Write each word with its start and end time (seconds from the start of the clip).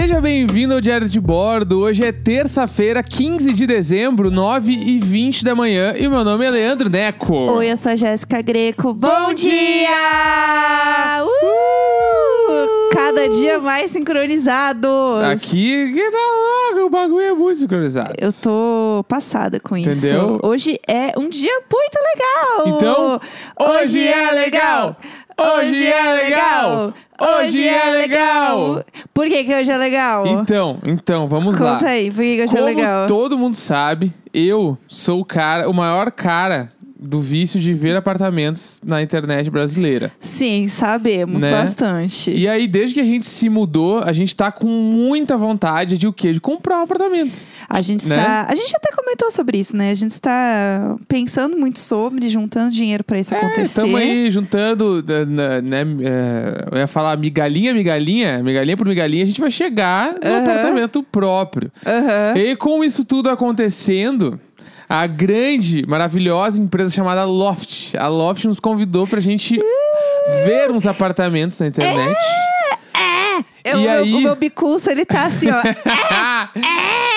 Seja 0.00 0.20
bem-vindo 0.20 0.74
ao 0.74 0.80
Diário 0.80 1.08
de 1.08 1.20
Bordo. 1.20 1.80
Hoje 1.80 2.04
é 2.04 2.12
terça-feira, 2.12 3.02
15 3.02 3.52
de 3.52 3.66
dezembro, 3.66 4.30
9 4.30 4.70
e 4.70 5.00
20 5.00 5.44
da 5.44 5.56
manhã. 5.56 5.92
E 5.96 6.06
o 6.06 6.10
meu 6.12 6.22
nome 6.22 6.46
é 6.46 6.50
Leandro 6.50 6.88
Neco. 6.88 7.34
Oi, 7.34 7.72
eu 7.72 7.76
sou 7.76 7.90
a 7.90 7.96
Jéssica 7.96 8.40
Greco. 8.40 8.94
Bom, 8.94 9.08
Bom 9.08 9.34
dia! 9.34 9.90
Uh! 11.24 12.94
Cada 12.94 13.28
dia 13.28 13.58
mais 13.58 13.90
sincronizados. 13.90 15.24
Aqui, 15.32 15.92
que 15.92 16.10
tá 16.12 16.18
louco, 16.76 16.86
o 16.86 16.90
bagulho 16.90 17.24
é 17.24 17.34
muito 17.34 17.58
sincronizado. 17.58 18.14
Eu 18.18 18.32
tô 18.32 19.04
passada 19.08 19.58
com 19.58 19.76
isso. 19.76 19.90
Entendeu? 19.90 20.38
Hoje 20.44 20.78
é 20.86 21.12
um 21.18 21.28
dia 21.28 21.60
muito 21.72 21.98
legal. 22.14 22.76
Então, 22.76 23.20
hoje 23.60 24.06
é 24.06 24.30
legal! 24.30 24.96
Hoje 25.40 25.86
é 25.86 26.12
legal! 26.14 26.92
Hoje 27.20 27.68
é 27.68 27.90
legal! 27.90 28.84
Por 29.14 29.28
que, 29.28 29.44
que 29.44 29.54
hoje 29.54 29.70
é 29.70 29.78
legal? 29.78 30.26
Então, 30.26 30.78
então, 30.82 31.28
vamos 31.28 31.56
lá. 31.60 31.74
Conta 31.74 31.90
aí, 31.90 32.10
por 32.10 32.22
que, 32.22 32.36
que 32.36 32.42
hoje 32.42 32.56
Como 32.56 32.68
é 32.68 32.74
legal? 32.74 33.06
todo 33.06 33.38
mundo 33.38 33.54
sabe, 33.54 34.12
eu 34.34 34.76
sou 34.88 35.20
o 35.20 35.24
cara, 35.24 35.70
o 35.70 35.72
maior 35.72 36.10
cara 36.10 36.72
do 36.98 37.20
vício 37.20 37.60
de 37.60 37.72
ver 37.74 37.96
apartamentos 37.96 38.80
na 38.84 39.00
internet 39.00 39.48
brasileira. 39.50 40.10
Sim, 40.18 40.66
sabemos 40.68 41.42
Né? 41.42 41.50
bastante. 41.52 42.30
E 42.30 42.48
aí, 42.48 42.66
desde 42.66 42.94
que 42.94 43.00
a 43.00 43.04
gente 43.04 43.24
se 43.24 43.48
mudou, 43.48 44.00
a 44.00 44.12
gente 44.12 44.34
tá 44.34 44.50
com 44.50 44.66
muita 44.66 45.36
vontade 45.36 45.96
de 45.96 46.06
o 46.06 46.12
quê? 46.12 46.32
De 46.32 46.40
comprar 46.40 46.78
um 46.80 46.82
apartamento. 46.82 47.40
A 47.68 47.80
gente 47.82 48.08
Né? 48.08 48.16
está. 48.16 48.46
A 48.48 48.54
gente 48.54 48.74
até 48.74 48.90
comentou 48.96 49.30
sobre 49.30 49.58
isso, 49.58 49.76
né? 49.76 49.90
A 49.90 49.94
gente 49.94 50.10
está 50.12 50.96
pensando 51.06 51.56
muito 51.56 51.78
sobre, 51.78 52.28
juntando 52.28 52.70
dinheiro 52.72 53.04
pra 53.04 53.18
isso 53.20 53.34
acontecer. 53.34 53.62
Estamos 53.62 54.00
É, 54.00 54.02
aí 54.02 54.30
juntando, 54.30 55.04
né, 55.26 55.60
né, 55.60 55.80
é, 56.02 56.68
eu 56.72 56.78
ia 56.78 56.86
falar 56.86 57.16
migalhinha, 57.16 57.72
migalhinha, 57.74 58.42
migalhinha 58.42 58.76
por 58.76 58.86
migalhinha, 58.86 59.22
a 59.22 59.26
gente 59.26 59.40
vai 59.40 59.50
chegar 59.50 60.14
no 60.14 60.34
apartamento 60.34 61.02
próprio. 61.02 61.70
E 62.34 62.56
com 62.56 62.82
isso 62.82 63.04
tudo 63.04 63.28
acontecendo, 63.30 64.40
a 64.88 65.06
grande, 65.06 65.84
maravilhosa 65.86 66.60
empresa 66.60 66.90
chamada 66.92 67.24
Loft, 67.24 67.94
a 67.96 68.08
Loft 68.08 68.44
nos 68.46 68.58
convidou 68.60 69.06
pra 69.06 69.20
gente 69.20 69.60
ver 70.44 70.70
uns 70.70 70.86
apartamentos 70.86 71.58
na 71.60 71.66
internet. 71.66 72.16
É, 73.64 73.76
o, 73.76 73.78
E 73.80 73.82
meu, 73.82 73.90
aí- 73.92 74.14
o 74.14 74.20
meu 74.20 74.34
bicurso, 74.36 74.90
ele 74.90 75.04
tá 75.04 75.24
assim, 75.26 75.48
ó. 75.50 75.60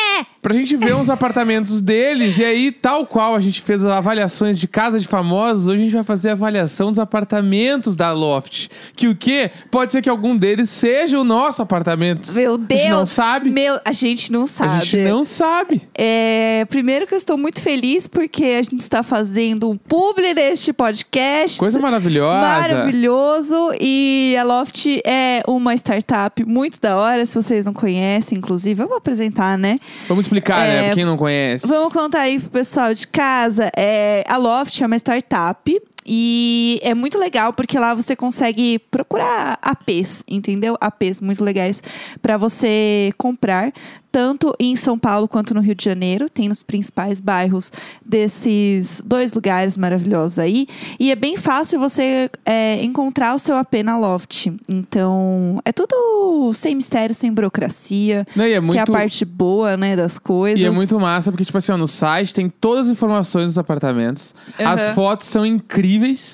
pra 0.42 0.54
gente 0.54 0.76
ver 0.76 0.96
uns 0.96 1.10
apartamentos 1.10 1.82
deles. 1.82 2.38
E 2.38 2.44
aí, 2.44 2.72
tal 2.72 3.06
qual 3.06 3.36
a 3.36 3.40
gente 3.40 3.62
fez 3.62 3.86
as 3.86 3.96
avaliações 3.96 4.58
de 4.58 4.68
casa 4.68 5.00
de 5.00 5.08
famosos, 5.08 5.68
hoje 5.68 5.82
a 5.82 5.84
gente 5.84 5.94
vai 5.94 6.04
fazer 6.04 6.30
a 6.30 6.34
avaliação 6.34 6.90
dos 6.90 7.00
apartamentos 7.00 7.96
da 7.96 8.12
Loft. 8.12 8.70
Que 8.96 9.08
o 9.08 9.16
quê? 9.16 9.52
Pode 9.70 9.92
ser 9.92 10.02
que 10.02 10.10
algum 10.10 10.36
deles 10.36 10.70
seja 10.70 11.20
o 11.20 11.24
nosso 11.24 11.62
apartamento. 11.62 12.34
Meu 12.34 12.56
A 12.56 12.58
Deus. 12.58 12.80
gente 12.82 12.90
não 12.92 13.06
sabe. 13.06 13.50
Meu, 13.50 13.80
a 13.86 13.92
gente 13.92 14.32
não 14.32 14.48
sabe. 14.48 14.72
A 14.74 14.80
gente 14.80 14.98
não 15.10 15.24
sabe. 15.24 15.82
É, 15.98 16.66
primeiro 16.70 17.06
que 17.06 17.14
eu 17.14 17.18
estou 17.18 17.38
muito 17.38 17.62
feliz 17.62 18.08
porque 18.08 18.44
a 18.44 18.64
gente 18.64 18.80
está 18.80 19.04
fazendo 19.04 19.70
um 19.70 19.78
publi 19.78 20.34
neste 20.34 20.74
podcast. 20.74 21.60
Coisa 21.60 21.80
maravilhosa. 21.80 22.42
Maravilhoso. 22.42 23.72
E 23.80 24.36
a 24.40 24.44
Loft 24.44 24.86
é 25.06 25.44
uma 25.48 25.76
startup 25.76 26.44
muito 26.46 26.80
da 26.82 26.98
hora. 26.98 27.26
Se 27.26 27.36
vocês 27.36 27.66
não 27.66 27.74
conhecem, 27.74 28.38
inclusive, 28.38 28.76
vamos 28.76 28.98
apresentar, 28.98 29.58
né? 29.58 29.80
Vamos 30.08 30.28
explicar, 30.32 30.60
né? 30.68 30.78
É, 30.78 30.86
Pra 30.88 30.96
quem 30.96 31.06
não 31.06 31.18
conhece. 31.18 31.68
Vamos 31.68 31.92
contar 31.92 32.22
aí 32.22 32.40
pro 32.40 32.50
pessoal 32.50 32.94
de 32.94 33.06
casa. 33.08 33.70
É, 33.76 34.24
a 34.28 34.38
Loft 34.38 34.82
é 34.82 34.86
uma 34.86 34.96
startup. 34.96 35.82
E 36.06 36.80
é 36.82 36.94
muito 36.94 37.18
legal 37.18 37.54
porque 37.54 37.78
lá 37.78 37.94
você 37.94 38.16
consegue 38.16 38.80
procurar 38.90 39.60
APs, 39.62 40.24
entendeu? 40.28 40.78
APs 40.82 41.22
muito 41.22 41.44
legais 41.44 41.82
para 42.22 42.38
você 42.38 43.14
comprar, 43.18 43.72
tanto 44.12 44.54
em 44.60 44.76
São 44.76 44.98
Paulo 44.98 45.28
quanto 45.28 45.54
no 45.54 45.62
Rio 45.62 45.76
de 45.76 45.86
Janeiro. 45.86 46.30
Tem 46.30 46.50
nos 46.50 46.64
principais 46.64 47.22
bairros 47.22 47.72
desses 48.06 49.02
dois 49.06 49.34
lugares 49.34 49.78
maravilhosos 49.78 50.40
aí. 50.40 50.68
E 51.00 51.12
é 51.12 51.16
bem 51.16 51.38
fácil 51.38 51.80
você 51.80 52.30
é, 52.46 52.84
encontrar 52.84 53.36
o 53.36 53.40
seu 53.40 53.56
AP 53.56 53.76
na 53.84 53.98
Loft. 53.98 54.48
Então, 54.68 55.62
é 55.64 55.72
tudo 55.72 56.52
sem 56.54 56.76
mistério, 56.76 57.16
sem 57.16 57.32
burocracia. 57.32 58.28
Não, 58.36 58.46
e 58.46 58.54
é 58.54 58.60
muito... 58.60 58.74
Que 58.74 58.80
é 58.80 58.82
a 58.82 58.86
parte 58.86 59.24
boa, 59.24 59.78
né, 59.78 59.96
das 59.96 60.18
coisas. 60.18 60.60
E 60.60 60.66
é 60.66 60.70
muito 60.70 61.00
massa, 61.00 61.32
porque, 61.32 61.46
tipo 61.46 61.58
assim, 61.58 61.72
ó, 61.72 61.78
no 61.78 61.88
site 61.88 62.34
tem 62.34 62.50
todas 62.50 62.88
as 62.88 62.92
informações 62.92 63.46
dos 63.46 63.58
apartamentos. 63.58 64.36
As 64.58 64.82
Aham. 64.82 64.94
fotos 64.94 65.28
são 65.28 65.46
incríveis. 65.46 65.91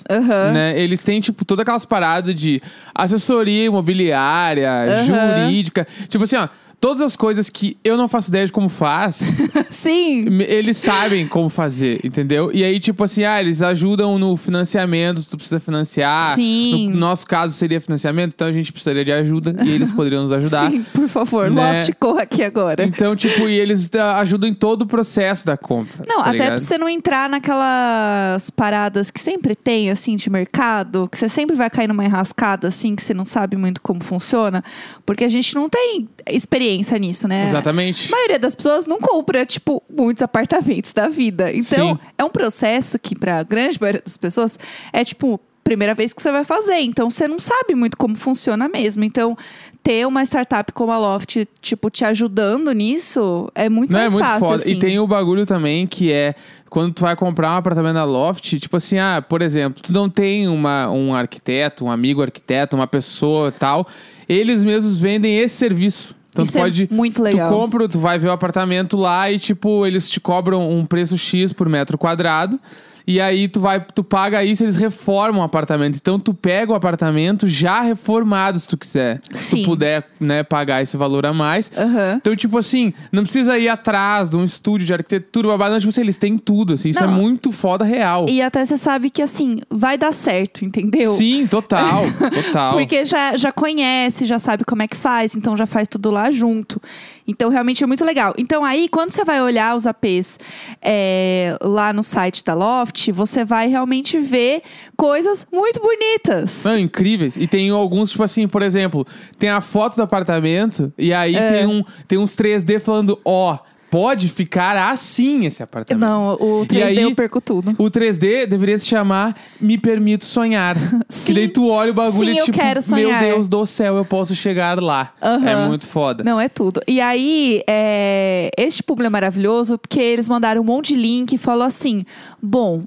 Aham. 0.10 0.52
Né? 0.52 0.80
Eles 0.80 1.04
têm, 1.04 1.20
tipo, 1.20 1.44
todas 1.46 1.64
aquelas 1.64 1.86
paradas 1.86 2.34
de 2.36 2.62
assessoria 2.94 3.66
imobiliária, 3.66 4.70
Aham. 4.70 5.06
jurídica. 5.06 5.88
Tipo 6.10 6.24
assim, 6.24 6.36
ó, 6.38 6.48
todas 6.80 7.02
as 7.02 7.16
coisas 7.16 7.50
que 7.50 7.78
eu 7.84 7.98
não 7.98 8.08
faço 8.08 8.30
ideia 8.30 8.46
de 8.46 8.52
como 8.52 8.70
faz, 8.70 9.20
Sim. 9.70 10.26
eles 10.42 10.78
sabem 10.78 11.28
como 11.28 11.50
fazer, 11.50 12.00
entendeu? 12.04 12.52
E 12.54 12.64
aí, 12.64 12.80
tipo 12.80 13.04
assim, 13.04 13.24
ah, 13.24 13.42
eles 13.42 13.62
ajudam 13.62 14.20
no 14.20 14.38
financiamento, 14.38 15.22
se 15.22 15.30
tu 15.30 15.38
precisa 15.38 15.60
financiar. 15.60 16.36
Sim. 16.36 16.90
No 16.90 16.98
nosso 16.98 17.26
caso 17.26 17.54
seria 17.54 17.82
financiamento, 17.82 18.34
então 18.36 18.48
a 18.48 18.52
gente 18.52 18.72
precisaria 18.72 19.04
de 19.04 19.12
ajuda 19.12 19.56
e 19.64 19.72
eles 19.72 19.92
poderiam 19.92 20.22
nos 20.22 20.32
ajudar. 20.32 20.72
Sim, 20.72 20.84
por 20.94 21.08
favor, 21.08 21.50
Né? 21.50 21.78
Loft, 21.78 21.94
corra 22.00 22.22
aqui 22.22 22.44
agora. 22.44 22.84
Então, 22.84 23.16
tipo, 23.16 23.48
e 23.50 23.60
eles 23.60 23.90
ah, 23.96 24.20
ajudam 24.20 24.48
em 24.48 24.54
todo 24.54 24.84
o 24.84 24.86
processo 24.86 25.46
da 25.46 25.58
compra. 25.58 26.04
Não, 26.08 26.18
tá 26.18 26.22
até 26.22 26.32
ligado? 26.34 26.48
pra 26.50 26.60
você 26.60 26.78
não 26.78 26.88
entrar 26.88 27.30
naquelas 27.30 28.50
paradas 28.52 29.10
que 29.10 29.20
sempre 29.20 29.56
tem, 29.56 29.90
assim, 29.90 30.16
de 30.16 30.30
mercado, 30.30 31.10
que 31.12 31.18
você 31.18 31.28
sempre 31.28 31.56
vai 31.56 31.70
cair 31.70 31.88
numa 31.88 32.06
enrascada, 32.06 32.68
assim, 32.68 32.96
que 32.96 33.02
você 33.02 33.14
não 33.14 33.26
sabe 33.26 33.58
muito 33.58 33.82
como 33.82 34.04
funciona, 34.04 34.64
porque 35.06 35.24
a 35.24 35.30
gente 35.30 35.56
não 35.56 35.68
tem 35.68 36.08
experiência 36.30 36.67
nisso, 37.00 37.28
né? 37.28 37.44
Exatamente. 37.44 38.08
A 38.12 38.16
maioria 38.16 38.40
das 38.40 38.56
pessoas 38.56 38.86
não 38.86 39.00
compra, 39.00 39.46
tipo, 39.46 39.82
muitos 39.90 40.22
apartamentos 40.24 40.94
da 40.94 41.08
vida. 41.08 41.52
Então, 41.54 41.96
Sim. 41.96 42.00
é 42.18 42.24
um 42.24 42.30
processo 42.30 42.98
que, 43.00 43.16
pra 43.16 43.44
grande 43.44 43.80
maioria 43.80 44.02
das 44.04 44.18
pessoas, 44.18 44.58
é 44.92 45.04
tipo, 45.04 45.40
primeira 45.64 45.94
vez 45.94 46.14
que 46.14 46.22
você 46.22 46.32
vai 46.32 46.46
fazer. 46.46 46.78
Então, 46.80 47.10
você 47.10 47.28
não 47.28 47.40
sabe 47.40 47.76
muito 47.76 47.98
como 47.98 48.16
funciona 48.16 48.70
mesmo. 48.70 49.04
Então, 49.04 49.38
ter 49.84 50.08
uma 50.08 50.24
startup 50.24 50.72
como 50.72 50.92
a 50.92 50.98
Loft, 50.98 51.46
tipo, 51.62 51.90
te 51.90 52.06
ajudando 52.06 52.72
nisso, 52.72 53.50
é 53.54 53.70
muito 53.70 53.92
Não 53.92 54.00
é 54.00 54.04
mais 54.04 54.14
muito 54.14 54.26
fácil. 54.26 54.40
foda. 54.48 54.56
assim. 54.56 54.74
E 54.74 54.80
tem 54.80 55.00
o 55.00 55.08
bagulho 55.08 55.46
também 55.46 55.86
que 55.86 56.12
é 56.12 56.36
quando 56.70 56.94
tu 56.94 57.02
vai 57.02 57.16
comprar 57.16 57.54
um 57.54 57.58
apartamento 57.58 57.94
na 57.96 58.04
Loft, 58.04 58.60
tipo 58.60 58.76
assim, 58.76 58.98
ah, 58.98 59.24
por 59.28 59.42
exemplo, 59.42 59.82
tu 59.82 59.94
não 59.94 60.10
tem 60.10 60.48
uma, 60.48 60.90
um 60.90 61.14
arquiteto, 61.14 61.86
um 61.86 61.92
amigo 61.92 62.22
arquiteto, 62.22 62.76
uma 62.76 62.88
pessoa 62.88 63.52
tal, 63.52 63.88
eles 64.28 64.64
mesmos 64.64 65.00
vendem 65.00 65.40
esse 65.40 65.56
serviço. 65.56 66.14
Então 66.38 66.44
Isso 66.46 66.54
tu 66.54 66.60
pode. 66.60 66.88
é 66.92 66.94
muito 66.94 67.16
Tu 67.16 67.24
legal. 67.24 67.50
compra, 67.50 67.90
tu 67.90 68.00
vai 68.00 68.20
ver 68.20 68.28
o 68.28 68.32
apartamento 68.32 68.96
lá 68.96 69.32
e, 69.32 69.40
tipo, 69.40 69.86
eles 69.86 70.08
te 70.10 70.20
cobram 70.20 70.70
um 70.70 70.86
preço 70.86 71.18
X 71.18 71.52
por 71.52 71.68
metro 71.68 71.98
quadrado. 71.98 72.60
E 73.08 73.22
aí 73.22 73.48
tu 73.48 73.62
vai, 73.62 73.80
tu 73.80 74.04
paga 74.04 74.44
isso, 74.44 74.66
eles 74.66 74.76
reformam 74.76 75.42
o 75.42 75.46
apartamento. 75.46 75.96
Então 75.96 76.20
tu 76.20 76.34
pega 76.34 76.74
o 76.74 76.76
apartamento 76.76 77.48
já 77.48 77.80
reformado, 77.80 78.60
se 78.60 78.68
tu 78.68 78.78
quiser. 78.78 79.22
Se 79.32 79.52
Sim. 79.52 79.62
tu 79.62 79.66
puder, 79.66 80.06
né, 80.20 80.44
pagar 80.44 80.82
esse 80.82 80.98
valor 80.98 81.26
a 81.26 81.34
mais. 81.34 81.72
Aham. 81.78 82.16
Então, 82.18 82.36
tipo 82.36 82.58
assim, 82.58 82.94
não 83.10 83.24
precisa 83.24 83.58
ir 83.58 83.70
atrás 83.70 84.30
de 84.30 84.36
um 84.36 84.44
estúdio 84.44 84.86
de 84.86 84.94
arquitetura, 84.94 85.48
babado, 85.48 85.72
não, 85.72 85.80
tipo 85.80 85.90
assim, 85.90 86.02
eles 86.02 86.18
têm 86.18 86.38
tudo, 86.38 86.74
assim. 86.74 86.90
Isso 86.90 87.02
Não. 87.02 87.14
é 87.14 87.16
muito 87.16 87.54
foda 87.54 87.86
real. 87.86 88.26
E 88.28 88.42
até 88.42 88.66
você 88.66 88.78
sabe 88.78 89.10
que, 89.10 89.22
assim, 89.22 89.56
vai 89.70 89.98
dar 89.98 90.14
certo, 90.14 90.66
entendeu? 90.66 91.14
Sim, 91.14 91.48
total, 91.48 92.04
total. 92.44 92.74
Porque 92.74 93.06
já, 93.06 93.38
já 93.38 93.54
conhece, 93.54 94.26
já 94.26 94.38
sabe 94.38 94.66
como 94.66 94.82
é 94.82 94.88
que 94.88 94.98
faz, 94.98 95.34
então 95.34 95.56
já 95.56 95.66
faz 95.66 95.88
tudo 95.88 96.12
lá 96.12 96.30
junto. 96.30 96.82
Então, 97.26 97.50
realmente 97.50 97.84
é 97.84 97.88
muito 97.88 98.04
legal. 98.04 98.34
Então, 98.38 98.66
aí, 98.66 98.90
quando 98.90 99.12
você 99.12 99.24
vai 99.24 99.42
olhar 99.42 99.76
os 99.78 99.88
APs 99.88 100.40
é, 100.82 101.58
lá 101.62 101.94
no 101.94 102.04
site 102.04 102.44
da 102.44 102.54
Loft, 102.54 102.97
você 103.12 103.46
vai 103.46 103.68
realmente 103.68 104.20
ver 104.20 104.62
coisas 104.96 105.46
muito 105.52 105.80
bonitas. 105.82 106.52
São 106.52 106.78
incríveis. 106.78 107.38
E 107.38 107.48
tem 107.48 107.70
alguns, 107.70 108.12
tipo 108.12 108.24
assim, 108.24 108.48
por 108.48 108.62
exemplo, 108.62 109.06
tem 109.38 109.50
a 109.50 109.62
foto 109.62 109.96
do 109.96 110.02
apartamento 110.04 110.92
e 110.98 111.14
aí 111.14 111.36
É. 111.36 111.52
tem, 111.52 111.68
um, 111.68 111.84
tem 112.08 112.18
uns 112.18 112.36
3D 112.36 112.80
falando, 112.80 113.20
ó, 113.24 113.58
pode 113.90 114.30
ficar 114.30 114.76
assim 114.76 115.46
esse 115.46 115.64
apartamento. 115.64 116.02
Não, 116.02 116.34
o 116.34 116.66
3D 116.66 116.74
E 116.74 116.84
aí, 116.84 117.02
eu 117.02 117.16
perco 117.16 117.40
tudo. 117.42 117.76
O 117.78 117.90
3D 117.90 118.46
deveria 118.46 118.78
se 118.78 118.88
chamar 118.88 119.36
Me 119.60 119.78
Permito 119.78 120.26
Sonhar. 120.26 120.78
Sim. 121.10 121.28
Que 121.28 121.34
daí 121.34 121.48
tu 121.50 121.68
olha 121.70 121.92
o 121.92 121.94
bagulho 121.94 122.30
Sim, 122.30 122.36
e 122.36 122.38
eu 122.38 122.46
tipo, 122.46 122.96
meu. 122.96 123.20
Deus 123.20 123.50
do 123.50 123.66
céu, 123.66 123.98
eu 123.98 124.06
posso 124.06 124.34
chegar 124.36 124.82
lá. 124.82 125.14
Aham. 125.22 125.50
É 125.50 125.68
muito 125.68 125.86
foda. 125.86 126.24
Não, 126.24 126.40
é 126.40 126.48
tudo. 126.48 126.82
E 126.88 127.02
aí, 127.02 127.62
é, 127.68 128.50
este 128.58 128.82
público 128.82 129.08
é 129.08 129.10
maravilhoso 129.10 129.78
porque 129.78 130.00
eles 130.00 130.30
mandaram 130.30 130.62
um 130.62 130.64
monte 130.64 130.94
de 130.94 131.00
link 131.00 131.34
e 131.34 131.38
falou 131.38 131.66
assim: 131.66 132.06
bom, 132.42 132.84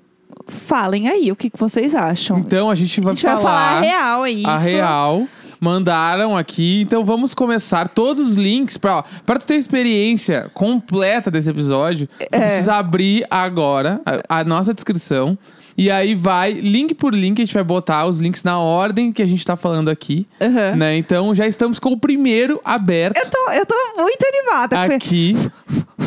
falem 0.46 1.08
aí 1.08 1.30
o 1.30 1.36
que, 1.36 1.50
que 1.50 1.58
vocês 1.58 1.94
acham. 1.94 2.38
Então 2.38 2.70
a 2.70 2.74
gente 2.74 3.00
vai 3.00 3.12
a 3.12 3.14
gente 3.14 3.24
vai 3.24 3.36
falar 3.36 3.76
a 3.76 3.80
real, 3.80 4.26
é 4.26 4.30
isso. 4.30 4.48
a 4.48 4.58
real. 4.58 5.28
Mandaram 5.60 6.36
aqui, 6.36 6.80
então 6.80 7.04
vamos 7.04 7.34
começar 7.34 7.86
todos 7.88 8.30
os 8.30 8.34
links 8.34 8.76
para 8.78 9.04
para 9.26 9.38
tu 9.38 9.46
ter 9.46 9.56
experiência 9.56 10.50
completa 10.54 11.30
desse 11.30 11.50
episódio. 11.50 12.08
Tu 12.18 12.26
É. 12.30 12.40
precisa 12.40 12.74
abrir 12.76 13.26
agora 13.30 14.00
a, 14.28 14.40
a 14.40 14.44
nossa 14.44 14.72
descrição 14.72 15.36
E 15.80 15.90
aí 15.90 16.14
vai, 16.14 16.52
link 16.52 16.92
por 16.92 17.14
link, 17.14 17.40
a 17.40 17.44
gente 17.44 17.54
vai 17.54 17.64
botar 17.64 18.04
os 18.06 18.18
links 18.18 18.44
na 18.44 18.58
ordem 18.58 19.10
que 19.10 19.22
a 19.22 19.26
gente 19.26 19.42
tá 19.42 19.56
falando 19.56 19.88
aqui. 19.88 20.26
Aham. 20.38 20.76
Né? 20.76 20.98
Então 20.98 21.34
já 21.34 21.46
estamos 21.46 21.78
com 21.78 21.92
o 21.92 21.98
primeiro 21.98 22.60
aberto 22.62 23.16
Eu 23.16 23.30
tô, 23.30 23.50
eu 23.52 23.64
tô 23.64 23.74
muito 23.96 24.22
animada. 24.26 24.82
aqui. 24.94 25.34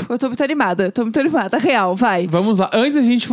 Eu 0.08 0.20
tô 0.20 0.28
muito 0.28 0.44
animada, 0.44 0.92
tô 0.92 1.02
muito 1.02 1.20
animada. 1.20 1.58
Real, 1.58 1.96
vai. 1.96 2.28
Vamos 2.28 2.60
lá. 2.60 2.70
Antes 2.72 2.96
da 2.96 3.02
gente 3.02 3.28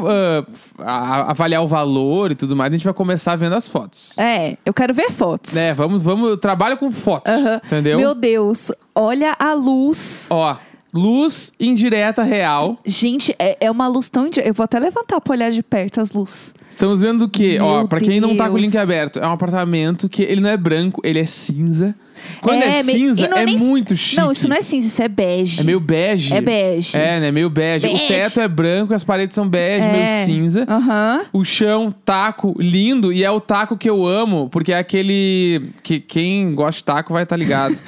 a- 0.78 1.30
avaliar 1.30 1.62
o 1.62 1.68
valor 1.68 2.30
e 2.30 2.34
tudo 2.34 2.56
mais, 2.56 2.72
a 2.72 2.76
gente 2.76 2.84
vai 2.84 2.94
começar 2.94 3.36
vendo 3.36 3.54
as 3.54 3.68
fotos. 3.68 4.16
É, 4.16 4.56
eu 4.64 4.72
quero 4.72 4.94
ver 4.94 5.10
fotos. 5.10 5.52
Né? 5.52 5.74
Vamos, 5.74 6.00
vamos. 6.00 6.30
Eu 6.30 6.38
trabalho 6.38 6.78
com 6.78 6.90
fotos. 6.90 7.32
Entendeu? 7.66 7.98
Meu 7.98 8.14
Deus, 8.14 8.72
olha 8.94 9.36
a 9.38 9.52
luz. 9.52 10.26
Ó, 10.30 10.56
luz 10.92 11.52
indireta 11.58 12.22
real. 12.22 12.78
Gente, 12.84 13.34
é, 13.38 13.56
é 13.60 13.70
uma 13.70 13.86
luz 13.88 14.08
tão. 14.08 14.26
indi- 14.26 14.42
Eu 14.44 14.54
vou 14.54 14.64
até 14.64 14.78
levantar 14.78 15.20
pra 15.20 15.32
olhar 15.32 15.50
de 15.50 15.62
perto 15.62 16.00
as 16.00 16.12
luzes. 16.12 16.54
Estamos 16.68 17.00
vendo 17.00 17.22
o 17.24 17.28
quê? 17.28 17.54
Meu 17.58 17.64
Ó, 17.66 17.86
pra 17.86 18.00
quem 18.00 18.20
não 18.20 18.36
tá 18.36 18.48
com 18.48 18.54
o 18.54 18.58
link 18.58 18.70
Deus. 18.72 18.82
aberto, 18.84 19.18
é 19.18 19.26
um 19.26 19.32
apartamento 19.32 20.08
que 20.08 20.22
ele 20.22 20.40
não 20.40 20.48
é 20.50 20.56
branco, 20.56 21.00
ele 21.04 21.18
é 21.18 21.24
cinza. 21.26 21.94
Quando 22.42 22.62
é, 22.62 22.82
me- 22.82 22.92
cinza, 22.92 23.24
e 23.24 23.28
não 23.28 23.38
é 23.38 23.44
nem- 23.46 23.56
muito 23.58 23.96
chique. 23.96 24.20
Não, 24.20 24.30
isso 24.30 24.46
não 24.46 24.54
é 24.54 24.60
cinza, 24.62 24.86
isso 24.88 25.02
é 25.02 25.08
bege. 25.08 25.60
É 25.62 25.64
meio 25.64 25.80
bege. 25.80 26.34
É 26.34 26.40
bege. 26.40 26.96
É, 26.96 27.18
né? 27.18 27.30
Meio 27.32 27.48
bege. 27.48 27.86
Bege. 27.86 28.04
O 28.04 28.08
teto 28.08 28.40
é 28.40 28.46
branco, 28.48 28.92
as 28.94 29.02
paredes 29.02 29.34
são 29.34 29.48
bege, 29.48 29.84
É. 29.86 29.92
meio 29.92 30.26
cinza. 30.26 30.64
Aham. 30.68 31.22
O 31.32 31.44
chão, 31.44 31.94
taco, 32.04 32.54
lindo. 32.58 33.10
E 33.12 33.24
é 33.24 33.30
o 33.30 33.40
taco 33.40 33.76
que 33.76 33.88
eu 33.88 34.06
amo, 34.06 34.48
porque 34.50 34.72
é 34.72 34.78
aquele. 34.78 35.70
que 35.82 35.98
Quem 35.98 36.54
gosta 36.54 36.78
de 36.78 36.84
taco 36.84 37.12
vai 37.12 37.22
estar 37.22 37.36
ligado. 37.36 37.74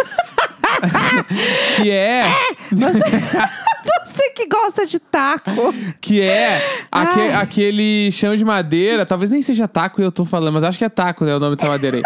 que 1.76 1.90
é. 1.90 2.24
Você, 2.74 3.00
você 4.06 4.30
que 4.30 4.46
gosta 4.48 4.86
de 4.86 4.98
taco. 4.98 5.50
Que 6.00 6.20
é 6.20 6.60
aque- 6.90 7.32
aquele 7.34 8.10
chão 8.12 8.36
de 8.36 8.44
madeira. 8.44 9.04
Talvez 9.06 9.30
nem 9.30 9.42
seja 9.42 9.66
taco 9.68 10.00
e 10.00 10.04
eu 10.04 10.12
tô 10.12 10.24
falando, 10.24 10.54
mas 10.54 10.64
acho 10.64 10.78
que 10.78 10.84
é 10.84 10.88
taco, 10.88 11.24
né? 11.24 11.34
O 11.36 11.40
nome 11.40 11.56
dessa 11.56 11.68
madeira 11.68 11.96
aí. 11.98 12.02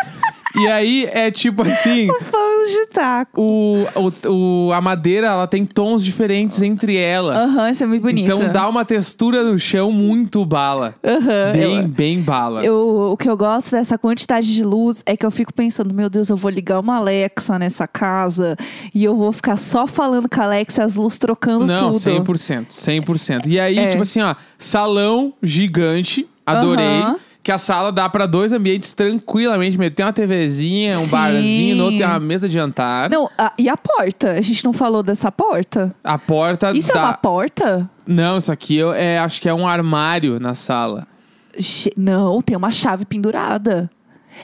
E 0.62 0.66
aí 0.68 1.08
é 1.12 1.30
tipo 1.30 1.62
assim. 1.62 2.08
De 2.66 2.86
taco. 2.86 3.40
O, 3.40 3.86
o, 3.94 4.66
o- 4.68 4.72
a 4.72 4.80
madeira, 4.80 5.28
ela 5.28 5.46
tem 5.46 5.64
tons 5.64 6.04
diferentes 6.04 6.62
entre 6.62 6.96
ela. 6.96 7.34
Aham, 7.44 7.70
isso 7.70 7.84
é 7.84 7.86
muito 7.86 8.02
bonito. 8.02 8.24
Então 8.24 8.52
dá 8.52 8.68
uma 8.68 8.84
textura 8.84 9.42
no 9.44 9.58
chão 9.58 9.90
muito 9.92 10.44
bala. 10.44 10.94
Aham. 11.04 11.52
Bem, 11.52 11.88
bem 11.88 12.20
bala. 12.22 12.64
Eu, 12.64 13.10
o 13.12 13.16
que 13.16 13.28
eu 13.28 13.36
gosto 13.36 13.70
dessa 13.72 13.96
quantidade 13.96 14.52
de 14.52 14.64
luz 14.64 15.02
é 15.06 15.16
que 15.16 15.24
eu 15.24 15.30
fico 15.30 15.52
pensando, 15.52 15.94
meu 15.94 16.08
Deus, 16.10 16.28
eu 16.28 16.36
vou 16.36 16.50
ligar 16.50 16.80
uma 16.80 16.96
Alexa 16.96 17.58
nessa 17.58 17.86
casa 17.86 18.56
e 18.94 19.04
eu 19.04 19.16
vou 19.16 19.32
ficar 19.32 19.56
só 19.56 19.86
falando 19.86 20.28
com 20.28 20.40
a 20.40 20.44
Alexa, 20.44 20.84
as 20.84 20.96
luzes 20.96 21.18
trocando 21.18 21.66
Não, 21.66 21.92
tudo. 21.92 21.98
100%. 22.00 22.66
100%. 22.70 23.46
E 23.46 23.58
aí, 23.60 23.78
É. 23.78 23.88
tipo 23.90 24.02
assim, 24.02 24.20
ó, 24.22 24.34
salão 24.58 25.32
gigante, 25.42 26.26
adorei. 26.44 26.84
Aham. 26.86 27.16
Que 27.46 27.52
a 27.52 27.58
sala 27.58 27.92
dá 27.92 28.08
pra 28.08 28.26
dois 28.26 28.52
ambientes 28.52 28.92
tranquilamente. 28.92 29.78
Meter 29.78 30.02
uma 30.02 30.12
TVzinha, 30.12 30.98
um 30.98 31.04
Sim. 31.04 31.10
barzinho, 31.12 31.76
no 31.76 31.84
outro 31.84 31.98
tem 31.98 32.04
uma 32.08 32.18
mesa 32.18 32.48
de 32.48 32.54
jantar. 32.54 33.08
Não, 33.08 33.30
a- 33.38 33.52
e 33.56 33.68
a 33.68 33.76
porta? 33.76 34.32
A 34.32 34.40
gente 34.40 34.64
não 34.64 34.72
falou 34.72 35.00
dessa 35.00 35.30
porta? 35.30 35.94
A 36.02 36.18
porta 36.18 36.72
Isso 36.76 36.92
dá... 36.92 36.98
é 36.98 37.02
uma 37.04 37.12
porta? 37.14 37.88
Não, 38.04 38.36
isso 38.38 38.50
aqui 38.50 38.74
eu, 38.74 38.92
é, 38.92 39.20
acho 39.20 39.40
que 39.40 39.48
é 39.48 39.54
um 39.54 39.64
armário 39.64 40.40
na 40.40 40.56
sala. 40.56 41.06
Che- 41.56 41.92
Não, 41.96 42.42
tem 42.42 42.56
uma 42.56 42.72
chave 42.72 43.04
pendurada. 43.04 43.88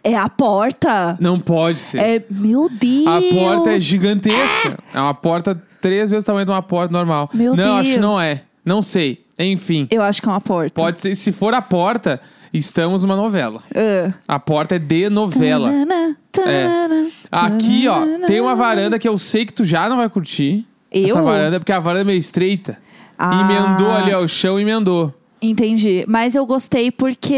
É 0.04 0.16
a 0.16 0.28
porta. 0.28 1.16
Não 1.18 1.40
pode 1.40 1.80
ser. 1.80 1.98
É, 1.98 2.24
meu 2.30 2.68
Deus. 2.70 3.06
A 3.08 3.20
porta 3.34 3.72
é 3.72 3.78
gigantesca. 3.80 4.78
É 4.94 5.00
uma 5.00 5.12
porta 5.12 5.60
três 5.80 6.08
vezes 6.08 6.22
o 6.22 6.26
tamanho 6.26 6.46
de 6.46 6.52
uma 6.52 6.62
porta 6.62 6.92
normal. 6.92 7.28
Meu 7.34 7.56
não, 7.56 7.78
acho 7.78 7.88
que 7.90 7.96
Deus. 7.96 8.00
não 8.00 8.20
é. 8.20 8.42
Não 8.64 8.80
sei. 8.80 9.26
Enfim. 9.36 9.88
Eu 9.90 10.02
acho 10.04 10.22
que 10.22 10.28
é 10.28 10.30
uma 10.30 10.40
porta. 10.40 10.80
Pode 10.80 11.00
ser. 11.00 11.16
Se 11.16 11.32
for 11.32 11.52
a 11.52 11.60
porta, 11.60 12.20
estamos 12.52 13.02
numa 13.02 13.16
novela. 13.16 13.62
Ah. 13.74 14.12
A 14.28 14.38
porta 14.38 14.76
é 14.76 14.78
de 14.78 15.08
novela. 15.08 15.70
Tanana, 15.70 16.16
tanana, 16.30 17.10
Aqui, 17.30 17.88
ó, 17.88 18.26
tem 18.26 18.40
uma 18.40 18.54
varanda 18.54 18.98
que 18.98 19.08
eu 19.08 19.16
sei 19.18 19.46
que 19.46 19.52
tu 19.52 19.64
já 19.64 19.88
não 19.88 19.96
vai 19.96 20.08
curtir. 20.08 20.66
Eu? 20.90 21.06
Essa 21.06 21.22
varanda, 21.22 21.58
porque 21.58 21.72
a 21.72 21.78
varanda 21.78 22.02
é 22.02 22.04
meio 22.04 22.18
estreita. 22.18 22.78
Ah. 23.18 23.42
Emendou 23.42 23.90
ali, 23.90 24.12
ó, 24.12 24.20
o 24.20 24.28
chão 24.28 24.60
emendou. 24.60 25.14
Entendi. 25.40 26.04
Mas 26.06 26.34
eu 26.34 26.44
gostei 26.46 26.90
porque 26.90 27.34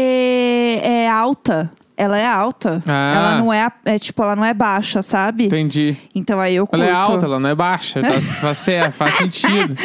é 0.83 1.09
alta. 1.09 1.71
Ela 1.97 2.17
é 2.17 2.25
alta. 2.25 2.83
Ah. 2.85 3.13
Ela 3.15 3.37
não 3.37 3.53
é, 3.53 3.71
é 3.85 3.97
tipo, 3.97 4.21
ela 4.21 4.35
não 4.35 4.43
é 4.43 4.53
baixa, 4.53 5.01
sabe? 5.01 5.45
Entendi. 5.45 5.95
Então 6.13 6.39
aí 6.39 6.55
eu 6.55 6.67
curto. 6.67 6.83
Ela 6.83 6.91
é 6.91 6.93
alta, 6.93 7.25
ela 7.25 7.39
não 7.39 7.49
é 7.49 7.55
baixa. 7.55 8.01
Tá, 8.01 8.09
tá 8.41 8.53
certo, 8.53 8.91
faz 8.91 9.15
sentido. 9.17 9.77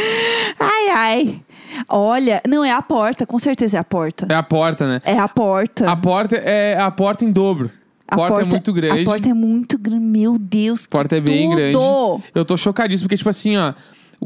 Ai, 0.58 0.88
ai. 0.90 1.40
Olha, 1.88 2.40
não 2.46 2.64
é 2.64 2.72
a 2.72 2.82
porta, 2.82 3.26
com 3.26 3.38
certeza 3.38 3.76
é 3.76 3.80
a 3.80 3.84
porta. 3.84 4.26
É 4.28 4.34
a 4.34 4.42
porta, 4.42 4.86
né? 4.86 5.00
É 5.04 5.18
a 5.18 5.28
porta. 5.28 5.90
A 5.90 5.96
porta 5.96 6.36
é 6.36 6.78
a 6.78 6.90
porta 6.90 7.24
em 7.24 7.30
dobro. 7.32 7.70
A 8.08 8.16
porta, 8.16 8.42
é 8.42 8.44
muito 8.44 8.72
grande. 8.72 9.02
A 9.02 9.04
porta 9.04 9.28
é 9.28 9.34
muito 9.34 9.78
grande. 9.78 10.04
Meu 10.04 10.36
Deus, 10.36 10.84
A 10.86 10.90
porta 10.90 11.16
é 11.16 11.20
bem 11.20 11.44
tudo. 11.48 11.56
grande. 11.56 12.24
Eu 12.34 12.44
tô 12.44 12.56
chocadíssimo, 12.56 13.06
porque, 13.08 13.16
tipo 13.16 13.30
assim, 13.30 13.56
ó. 13.56 13.72